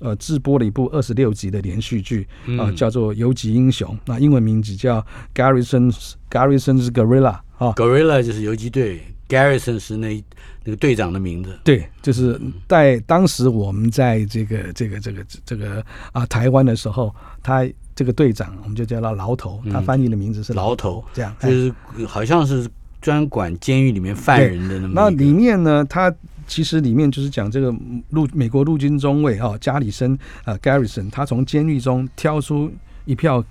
[0.00, 2.26] 呃自播了一部二十六集的连续剧
[2.58, 10.24] 啊、嗯叫做《游击英雄》，那英文名字叫 Garrison's Garrison's Guerrilla 啊、Gorilla 就是游击队，Garrison 是那
[10.64, 11.58] 那个队长的名字。
[11.62, 21.34] 对，就是在当时我们在这个这个这个这个啊台湾的时候，他这个队长我们就叫他牢头，他翻译的名字是牢头头，这样。
[21.40, 21.50] 哎。
[21.50, 21.74] 就是
[22.06, 22.66] 好像是
[23.02, 26.14] 专管监狱里面犯人的那么那里面呢，他
[26.50, 27.72] 其实里面就是讲这个
[28.08, 32.68] 陆美国陆军中尉哈、加里森呃 Garrison，他从监狱中挑出
[33.04, 33.42] 一票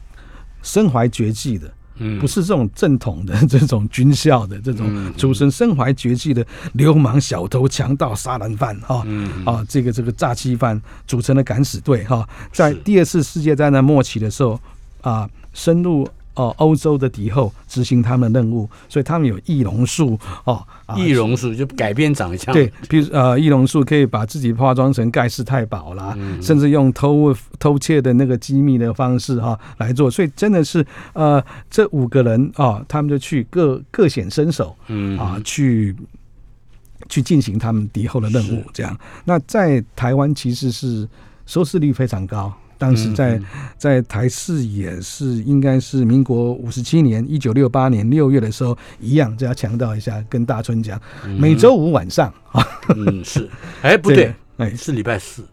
[0.62, 1.74] 身怀绝技的。
[1.96, 2.20] 嗯。
[2.20, 9.46] 不是这种正统的 这种军校的这种嗯出身，身怀绝技的流氓、小偷、强盗、杀人犯哈、嗯。
[9.46, 14.60] 啊，这个这个诈欺犯组成的敢死队哈、在第二次世界大战末期的时候
[15.02, 16.06] 啊，深入
[16.40, 22.54] 哦欧洲的敌后执行他们的任务，所以他们有易容术哦，啊易容术就改变长相。
[22.54, 35.94] 对，比如呃，易容术可以把自己化妆成盖世太保啦，嗯甚至用偷偷窃的那个机密的方式哈、来做，所以真的是呃，这五个人啊、他们就去各各显身手嗯啊，去
[37.10, 38.98] 去进行他们敌后的任务，这样。
[39.26, 41.06] 那在台湾其实是
[41.46, 42.54] 收视率非常高。
[42.80, 43.46] 当时在、嗯。
[43.78, 51.02] 在台视也是应该是民国五十七年一九六八年六月的时候，一样，这要强调一下，跟大春讲，
[51.38, 52.62] 每周五晚上啊，
[52.98, 53.50] 嗯是，
[53.82, 54.76] 哎不对，哎。
[54.76, 55.44] 是礼拜四，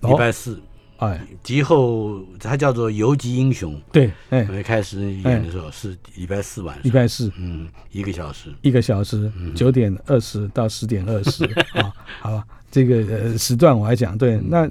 [0.00, 0.10] 哦。
[0.10, 0.60] 礼拜四。
[0.96, 3.80] 哎，敌后它叫做游击英雄。
[3.92, 7.30] 对，哎，开始演的时候是礼拜四晚上，礼拜四。
[7.38, 8.52] 嗯一个小时。
[8.62, 11.44] 一个小时，九点二十到十点二十。
[11.78, 14.68] 啊，好吧，这个呃时段我来讲，对，那。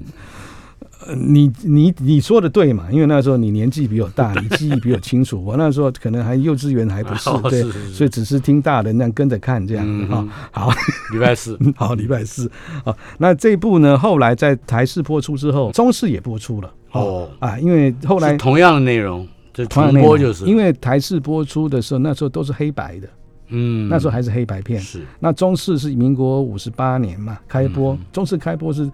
[1.04, 2.86] 呃，你你你说的对嘛？
[2.90, 5.44] 因为那时候你年纪比我大，你记忆比我清楚。
[5.44, 10.28] 我那时候可能还幼稚园还不是哦，对是是是，所以只是听大人那样跟着看这样嗯啊。
[10.52, 10.70] 好，
[11.12, 12.50] 礼拜四，好，礼拜四
[12.84, 12.96] 啊。
[13.18, 23.08] 那这一部呢，后来在台视播出之后，中视也播出了哦啊，因为后来同样的内容，就同样播就是，因为台视播出的时候，那时候都是黑白的，
[23.48, 24.80] 嗯那时候还是黑白片。
[24.80, 28.90] 是那中视是民国五十八年嘛开播，嗯中视开播是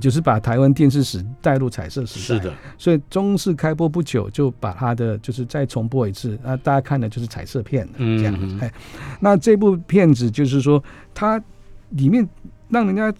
[0.00, 8.60] 就是把台湾电视史带入彩色时代，是的，所以中视开播不久就把它的就是再重播一次，那，大家看的就是彩色片的嗯这样子嗯。
[8.60, 8.72] 哎，
[9.20, 11.42] 那这部片子就是说它
[11.90, 12.26] 里面
[12.68, 13.12] 让人家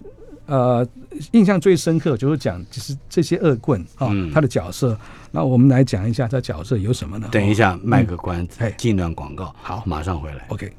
[0.46, 0.86] 呃
[1.32, 4.96] 印象最深刻，就是讲就是这些恶棍啊、嗯他的角色。
[5.30, 7.28] 那我们来讲一下他角色有什么呢？
[7.32, 10.46] 等一下卖个关子哎，进段广告，好马上回来。
[10.48, 10.72] ，OK。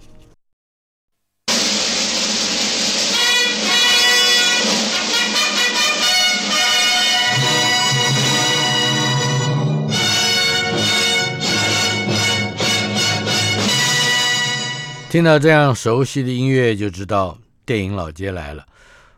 [15.16, 18.66] 听到这样熟悉的音乐，就知道电影老街来了。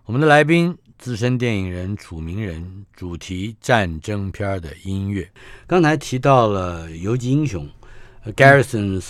[0.05, 5.27] 我们的来宾，资深电影人楚明人，主题战争片的音乐。
[5.65, 7.67] 刚才提到了游击英雄
[8.23, 9.05] 呃 Garrison's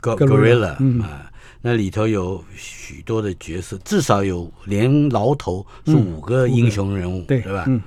[0.00, 1.28] Go- Guerrilla，Gorilla 嗯啊，
[1.60, 7.64] 那里头有许多的角色，至少有连牢头是嗯五个英雄人物，对，对吧？
[7.66, 7.82] 嗯，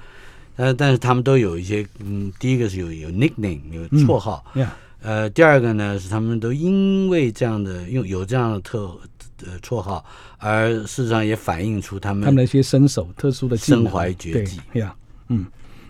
[0.58, 8.98] 呃，但是他们都有一些，嗯，第一个是有有 nickname 有嗯绰号，呀，呃，第二个呢是他们都因为这样的用有这样的特
[9.46, 10.04] 呃绰号，
[10.38, 14.60] 而事实上也反映出他们他们的一些身手、特殊的身怀绝技。
[14.74, 14.96] 对呀，
[15.30, 15.46] 嗯，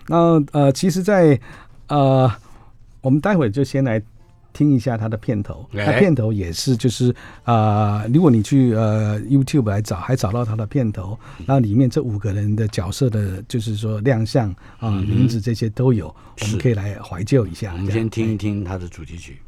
[0.06, 1.40] 那呃，其实在，
[1.88, 2.30] 呃，
[3.00, 4.00] 我们待会就先来
[4.58, 17.72] 听一下它的片头，哎它片头也是就是啊、呃如果你去呃 YouTube 来找，还找到它的片头，然后里面这五个人的角色的，就是说亮相啊、名字这些都有，我们可以来怀旧一下。
[17.74, 19.38] 我们先听一听他的主题曲。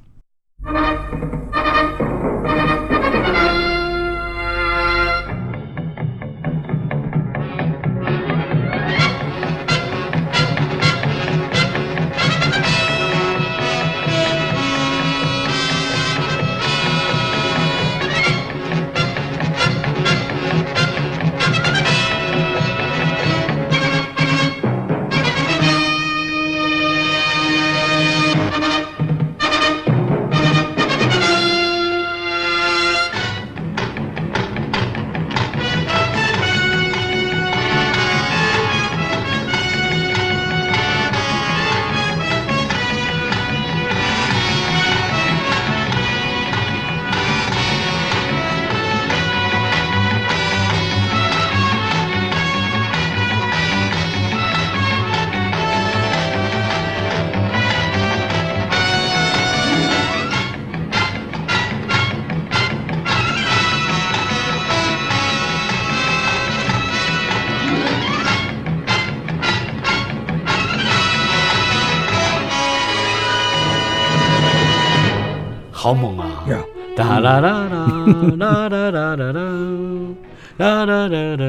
[75.81, 76.45] 好猛啊！
[76.95, 77.87] 哒啦啦啦
[78.37, 79.33] 啦啦啦啦啦啦啦
[80.59, 81.47] 啦啦啦啦啦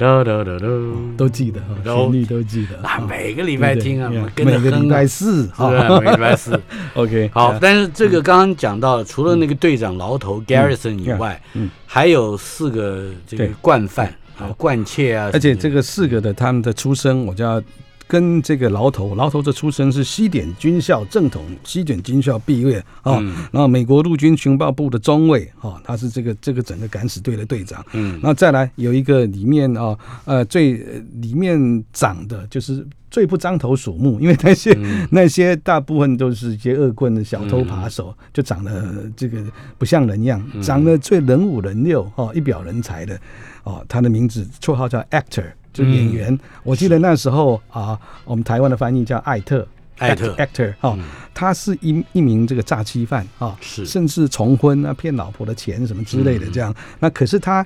[0.00, 2.88] 啦啦，都记得哈，都旋律都记得。
[2.88, 5.78] 啊，每个礼拜听啊，我跟着每个礼拜四是不是？
[6.00, 6.58] 每个礼拜四。
[6.96, 14.06] OK，好，啊但是这个刚刚讲到了，除了那个队长牢头 Garrison 以外，嗯还有四个这个惯犯
[14.38, 17.60] 啊，惯窃啊，而且这个个四个的他们的出身，我就要
[18.06, 23.34] 跟这个牢头，牢头的出身是西点军校正统西点军校毕业啊，嗯。
[23.50, 27.84] 然后美国陆军情报部的中尉啊，他是这个这个整个敢死队的队长。
[27.92, 28.20] 嗯。
[28.22, 35.08] 那再来有一个里面啊，呃，最呃里面长的就是最不张头鼠目，因为那些、嗯。
[35.10, 39.42] 那些大部分都是一些恶棍的小偷扒手，就长得这个
[39.78, 40.62] 不像人样，嗯。
[40.62, 43.18] 长得最人五人六哦，一表人才的
[43.62, 46.32] 哦，他的名字绰号叫 actor，就是演员。
[46.32, 46.40] 嗯。
[46.62, 49.66] 我记得那时候啊，我们台湾的翻译叫艾特。
[49.98, 50.34] 艾特。
[50.36, 51.04] Actor 哦，嗯。
[51.34, 53.84] 他是一一名这个诈欺犯啊，是。
[53.84, 56.74] 甚至重婚啊、骗老婆的钱什么之类的这样。
[56.98, 57.64] 那可是他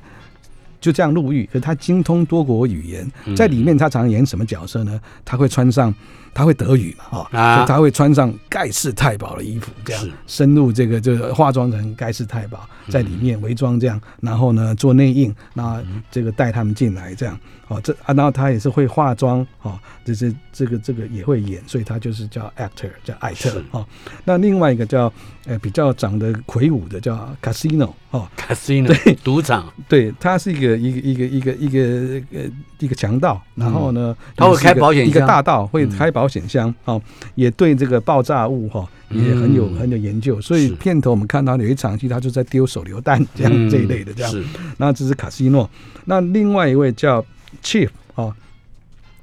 [0.80, 3.36] 就这样入狱，可是他精通多国语言，嗯。
[3.36, 5.00] 在里面他常演什么角色呢？
[5.24, 5.92] 他会穿上，
[6.34, 7.54] 他会德语嘛，哈、啊。
[7.56, 17.38] 所以他会穿上盖世太保的衣服，这样深入这个就是化妆成盖世太保，在里面伪装这样，然后呢做内应，那这个带他们进来这样，
[17.68, 23.64] 哦，这啊，然后他也是会化妆，哦，这是这个这个也会演，所以他就是叫 actor，叫艾特是。
[23.72, 23.86] 哦。
[24.24, 25.12] 那另外一个叫
[25.44, 35.90] 呃比较长得魁梧的叫 casino 哦，casino 对赌场，对，他是一个一个一个一个一个呃一个强盗，然后呢，嗯他会开保险箱一个大盗会嗯。
[35.90, 37.00] 开保险箱哦，
[37.34, 44.32] 也对这个爆炸物哈、也很有嗯很有研究，所以片头我们看到有一场戏，他就在丢手榴弹这样、嗯这一类的这样。
[44.32, 44.42] 是。
[44.78, 45.68] 那这是卡西诺，
[46.06, 47.22] 那另外一位叫
[47.62, 48.34] Chief 啊，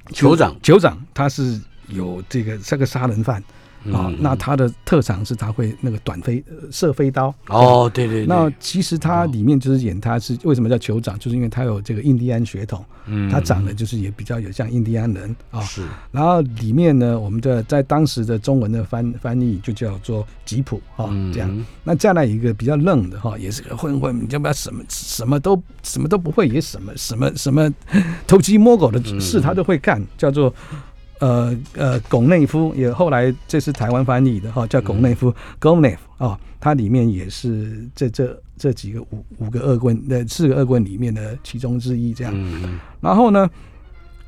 [0.10, 3.44] 酋长酋长他是有这个这个杀人犯。
[3.94, 7.34] 啊、嗯那他的特长是他会那个短飞、呃射飞刀。
[7.48, 15.62] 哦，对对对，那其实他里面就是演他是为什么叫酋长，就是因为他有这个印第安血统，嗯他长得就是也比较有像印第安人啊。
[15.62, 21.66] 是然后里面呢，我们的在当时的中文的翻翻译就叫做吉普哈、嗯这样。
[21.84, 27.72] 那再来一个比较愣的哈，也是个混混，你要不要什么什么都什么都不会，也什么什么什么
[28.26, 30.54] 偷鸡摸狗的事他都会干，叫做。
[31.26, 42.32] 呃呃，巩内夫也后来这是台湾翻译的哈，叫巩内夫 g o n e f 哦，它里面也是这这这几个五五个恶棍呃四个恶棍里面的其中之一这样。
[42.36, 43.50] 嗯然后呢，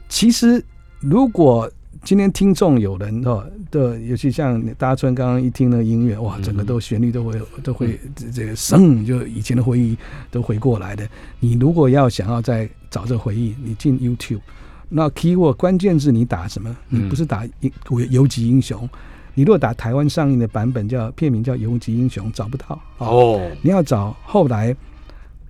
[0.09, 0.63] 其实
[0.99, 1.69] 如果
[2.03, 9.97] 今天听众有人哦的，尤其像大春刚刚一听那个音乐，哇，整个都旋律都会都会这这个声，就以前的回忆
[10.31, 11.07] 都回过来的。
[11.39, 14.41] 你如果要想要再找这回忆，你进 YouTube，
[14.89, 16.75] 那 keyword 关键字你打什么？
[16.89, 17.71] 你不是打英
[18.09, 18.89] 游击英雄，
[19.33, 22.81] 你如果打台湾上映的版本叫片名叫游击英雄，找不到。
[22.97, 24.75] 哦，你要找后来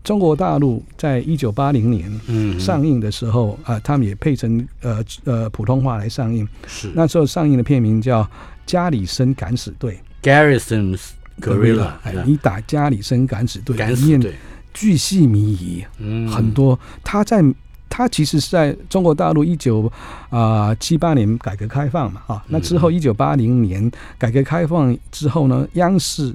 [0.03, 2.59] 中国大陆在一九八零年嗯。
[2.59, 6.47] 上映的时候啊、他们也配成呃呃普通话来上映。
[6.65, 6.91] 是。
[6.95, 8.23] 那时候上映的片名叫
[8.65, 9.99] 《加里森敢死队。
[10.23, 11.09] Garrison's
[11.39, 14.35] Gorilla，哎，你打加里森敢死队，里面敢死队，
[14.73, 16.27] 巨细靡遗，嗯。
[16.27, 16.77] 很多。
[17.03, 17.43] 他在
[17.89, 19.91] 他其实是在中国大陆一九
[20.29, 26.33] 啊七八年改革开放嘛啊，那之嗯后一九八零年改革开放之后呢，央视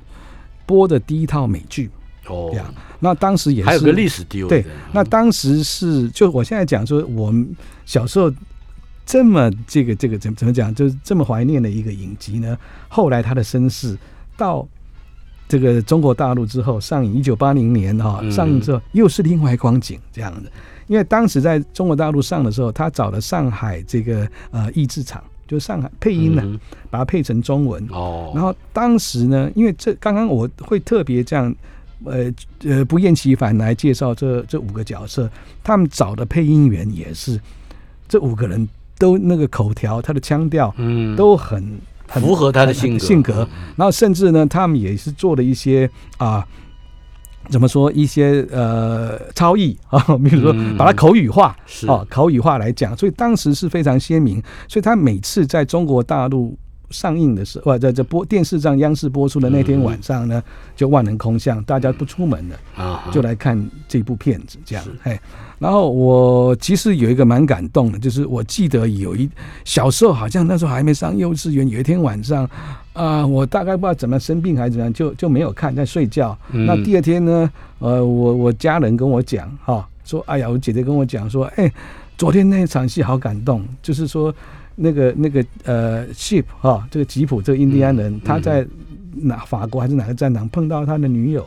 [0.66, 1.90] 播的第一套美剧
[2.26, 2.74] 哦这，样。
[3.00, 8.32] 那当时也是还有个历史地位对，那当时是就我现在讲说，我们小时候
[9.04, 12.56] 这么这个这个怎怎么讲，就是这么怀念的一个影集呢？
[12.88, 13.98] 后来他的身世
[14.36, 14.66] 到
[15.48, 20.50] 这个中国大陆之后上映，一九八零年哈、嗯上映之后又是另外光景这样的。
[20.86, 26.60] 因为当时在中国大陆上的时候，他找了上海这个呃译制厂，就是上海配音呢、嗯
[26.90, 27.82] 把它配成中文。
[27.90, 31.54] 哦，然后当时呢，因为这刚刚我会特别这样，
[32.04, 32.30] 呃
[32.64, 35.30] 呃不厌其烦来介绍这这五个角色，
[35.64, 37.40] 他们找的配音员也是
[38.08, 38.68] 这五个人
[38.98, 41.16] 都那个口条，他的腔调嗯。
[41.16, 42.98] 都很很符合他的性格。
[42.98, 46.46] 性格，然后甚至呢，他们也是做了一些啊。
[47.48, 50.76] 怎么说一些呃超译 啊，比如说嗯。
[50.76, 51.86] 把它口语化，是。
[51.86, 54.42] 哦，口语化来讲，所以当时是非常鲜明。
[54.68, 56.56] 所以他每次在中国大陆
[56.90, 60.42] 上映的时候，或者这播电视上央视播出的那天晚上呢，
[60.76, 65.18] 就万人空巷，大家不出门的，啊，就来看这部片子，这样，嘿。
[65.62, 69.30] 然后我其实有一个蛮感动的，就是我记得有一
[69.64, 72.50] 小时候好像那时候还没上幼稚园，有一天晚上，
[72.94, 76.36] 啊、我大概不知道怎么生病还是怎么样，就就没有看，在睡觉。
[76.50, 77.48] 嗯那第二天呢，
[77.78, 81.72] 呃，我我家人跟我讲，哈、说，哎呀，我姐姐跟我讲说，哎，
[82.18, 84.34] 昨天那场戏好感动，就是说
[84.74, 88.66] 那个那个呃，ship 哈、这个吉普这个印第安人，他在
[89.12, 91.46] 哪法国还是哪个战场碰到他的女友。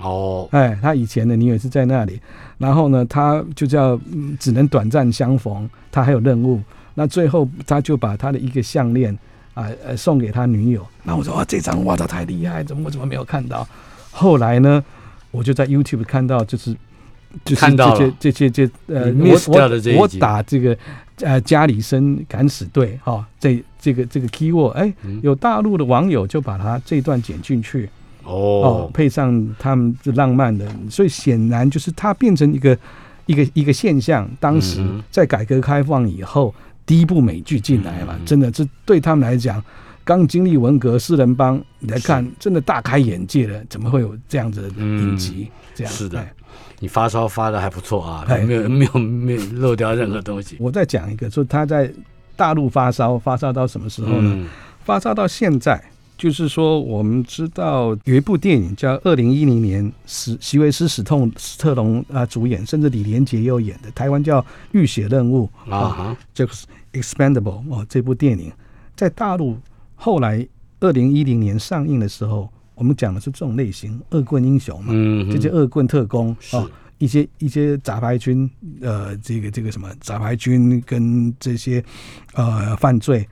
[0.00, 2.20] 哦，哎，他以前的女友是在那里，
[2.58, 6.60] 然后呢，他就叫、嗯、只能短暂相逢，他还有任务，
[6.94, 9.16] 那最后他就把他的一个项链
[9.54, 13.66] 啊呃送给他女友，那我说哇这张哇这太厉害，怎么我怎么没有看到？
[14.10, 14.82] 后来呢，
[15.30, 16.76] 我就在 YouTube 看到就是。
[17.44, 20.76] 就是这些这些这呃，你我我我打这个
[21.20, 25.20] 呃加里森敢死队哈、哦，这这个这个 keyword，哎，嗯。
[25.22, 27.88] 有大陆的网友就把他这一段剪进去，
[28.30, 32.78] 哦哦，，配上他们这浪漫的，所以显然就是它变成一个
[33.26, 34.28] 一个一个现象。
[34.38, 36.54] 当时在改革开放以后，
[36.86, 39.62] 第一部美剧进来嘛，嗯真的这对他们来讲，
[40.04, 43.62] 刚经历文革四人帮你来看，真的大开眼界了。
[43.68, 45.50] 怎么会有这样子的影集？
[45.74, 46.32] 这样是的哎
[46.78, 50.56] 你发烧发的还不错啊，哎没有没有没有漏掉任何东西。
[50.58, 51.92] 我再讲一个，说他在
[52.36, 54.32] 大陆发烧，发烧到什么时候呢？
[54.34, 54.46] 嗯
[54.82, 55.80] 发烧到现在，
[56.20, 64.42] 就是说，我们知道有一部电影叫二零一零年史席维斯史痛史特龙啊主演，甚至李连杰也有演的，台湾叫
[64.72, 68.52] 《浴血任务》啊哈，就是 Expendable 哦，这部电影。
[68.94, 69.56] 在大陆
[69.94, 70.46] 后来
[70.80, 78.50] 二零一零年上映的时候，我们讲的是这种类型恶棍英雄嘛，嗯，这些恶棍特工啊哦，一些一些杂牌军，
[78.82, 81.82] 呃，这个这个什么杂牌军跟这些
[82.34, 83.26] 呃犯罪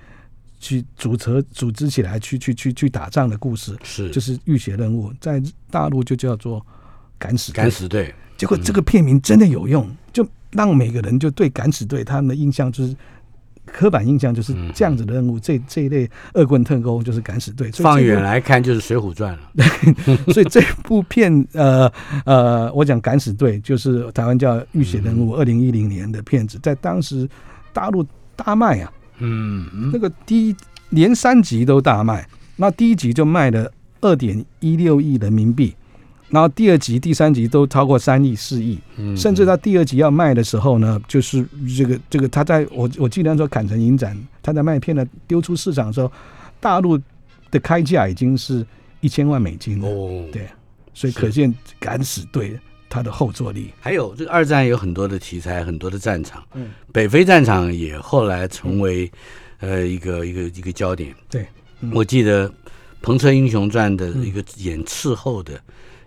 [0.59, 6.65] 去组成组织起来去去去去打仗的故事，是就是浴血任务，在大陆就叫做
[7.19, 7.71] 敢死队敢。
[7.71, 12.97] 死队，结果这个片名真的有用，就让每个人就对敢死队他们的印象就是。
[13.71, 17.71] 刻板印象就是嗯这样子的任务，这这一类恶棍特工就是敢死队。
[17.73, 20.25] 放远来看就是《水浒传》了。
[20.33, 21.93] 所以这部片，呃
[22.25, 27.29] 呃，我讲敢死队就是台湾叫《浴血任务》，二零一零年的片子，在当时
[27.71, 28.03] 大陆
[28.35, 29.67] 大卖啊，嗯。
[29.73, 30.57] 嗯那个第一
[30.91, 32.29] 连三集都大卖。
[32.61, 35.73] 那第一集就卖了二点一六亿人民币，
[36.29, 41.47] 然后第二集、第三集都超过三亿、四亿，嗯甚至到第二集要卖的时候呢，就是
[41.77, 46.11] 这个这个他在我我记得那时候坎城影展，他在卖片呢丢出市场的时候，
[46.59, 46.99] 大陆
[47.53, 48.67] 的开价已经是
[49.01, 50.49] 一千万美金了，哦，对，
[50.93, 52.59] 所以可见敢死队
[52.89, 53.73] 它的后坐力。
[53.81, 59.11] 还有这个二战有很多的题材，很多的战场，嗯，北非战场也后来成为
[59.61, 61.15] 呃一个一个一个焦点。
[61.29, 61.47] 对，
[61.81, 62.49] 嗯我记得
[63.03, 65.61] 《彭城英雄传》的一个演斥候的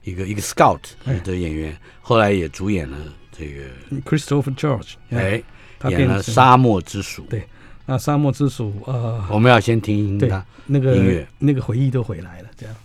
[0.04, 2.98] 一个一个 scout 哎的演员，后来也主演了
[3.32, 3.64] 这个
[4.02, 5.42] ，Christopher George，哎，
[5.90, 7.24] 演了《沙漠之鼠》。
[7.28, 7.44] 对
[7.86, 10.46] 那沙漠之鼠，呃，我们要先听他。
[10.66, 12.76] 那个音乐那个回忆都回来了，这样。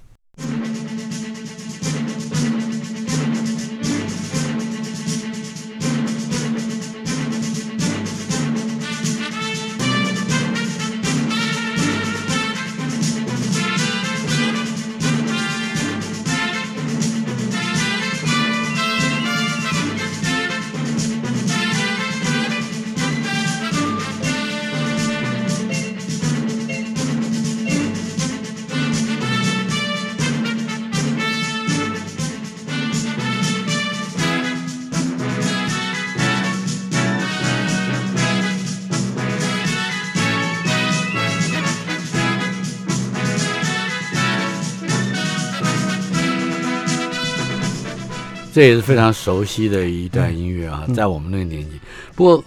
[48.57, 51.79] 这也是非常熟悉的一段音乐啊，在我们那个年纪。
[52.15, 52.45] 不过，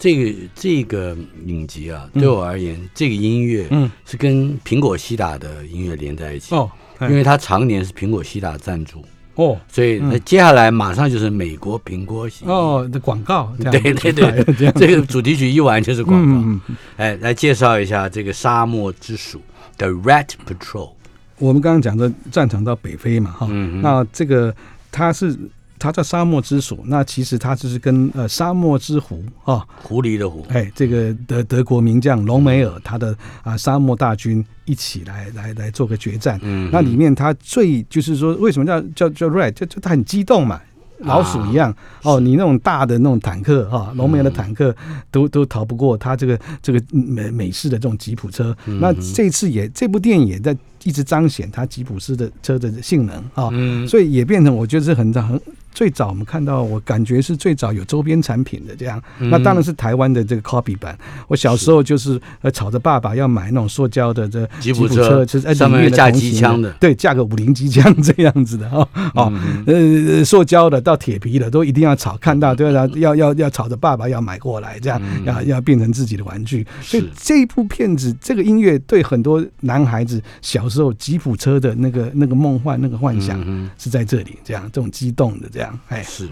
[0.00, 3.88] 这个这个影集啊，对我而言，这个音乐嗯。
[4.04, 7.08] 是跟苹果西打的音乐连在一起，哦，哎。
[7.08, 9.04] 因为它常年是苹果西打赞助，
[9.36, 9.56] 哦。
[9.68, 12.44] 所以那接下来马上就是美国苹果喜。
[12.46, 16.32] 哦的广告，对对对， 这个主题曲一完就是广告。
[16.32, 19.40] 嗯，嗯哎，来介绍一下这个沙漠之鼠
[19.78, 20.90] 的 Rat Patrol。
[21.38, 23.82] 我们刚刚讲的战场到北非嘛，哈、嗯哼。
[23.82, 24.54] 那这个
[24.94, 25.36] 它是
[25.76, 36.38] 它叫沙漠之鼠，那其实它就是跟呃沙漠之狐啊，狐狸的狐，哎，这个德德国名将隆美尔他的啊沙漠大军一起来来来做个决战。
[36.42, 39.50] 嗯那里面他最就是说，为什么叫叫叫 Red？
[39.50, 40.60] 就就他很激动嘛。
[41.00, 44.74] 老鼠一样、啊哦，你那种大的那种坦克哈，隆美尔的坦克
[45.10, 48.56] 都都逃不过他这个这个美美式的这种吉普车。
[48.64, 53.86] 嗯那这次也这部电影也在一直彰显它吉普斯的车的性能啊、嗯。
[53.88, 55.40] 所以也变成我觉得是很很
[55.74, 59.02] 最早我们看到，我感觉是最早有周边产品的这样。
[59.18, 59.28] 嗯。
[59.28, 60.96] 那当然是台湾的这个 copy 版。
[61.28, 66.70] 我小时候就是呃吵着爸爸要买那种塑胶的这吉普普车就是哎上面架机枪的。
[66.80, 69.32] 对，架个五零机枪这样子的哦哦，
[69.66, 70.18] 嗯。
[70.18, 76.66] 呃，塑胶的到铁皮的都一定要吵，看到都要要要要吵着爸爸要买过来，这样要要变成自己的玩具。
[76.82, 86.28] 所以这部片子这个音乐对很多男孩子小时候吉普车的那个那个梦幻那个幻想嗯是在这里，这样这种激动的这样，哎是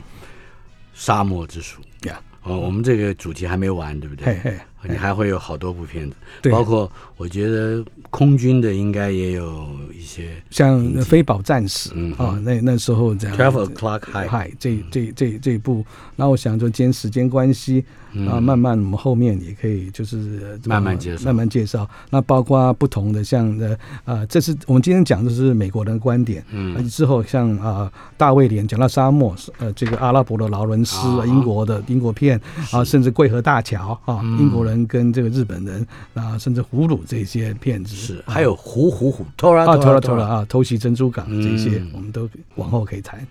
[0.95, 1.81] 沙漠之鼠。
[2.03, 4.27] 呀，哦，我们这个主题还没完，对不对？
[4.27, 15.85] 嘿嘿，你还会有好多部片子，对包括我觉得空军的应该也有一些像《飞宝战士》嗯啊，那那时候这样 Twelve O'clock High 嗨，这这这这一部，
[16.17, 17.85] 那我想就今天时间关系
[18.29, 21.89] 啊，慢慢我们后面也可以就是慢慢介绍慢慢介绍。
[22.11, 32.39] 那包括不同的像呃啊，这是我们今天讲的是美国人的观点，嗯之后像啊大卫连讲到沙漠，呃这个阿拉伯的劳伦斯啊，英国的英国片
[32.71, 38.33] 啊，甚至桂河大桥啊，嗯英国人跟这个日本人啊，甚至俘虏这些骗子是，啊。
[38.33, 39.65] 还有虎虎虎偷了
[40.01, 43.27] 偷了啊，偷袭珍珠港这些嗯，我们都往后可以谈。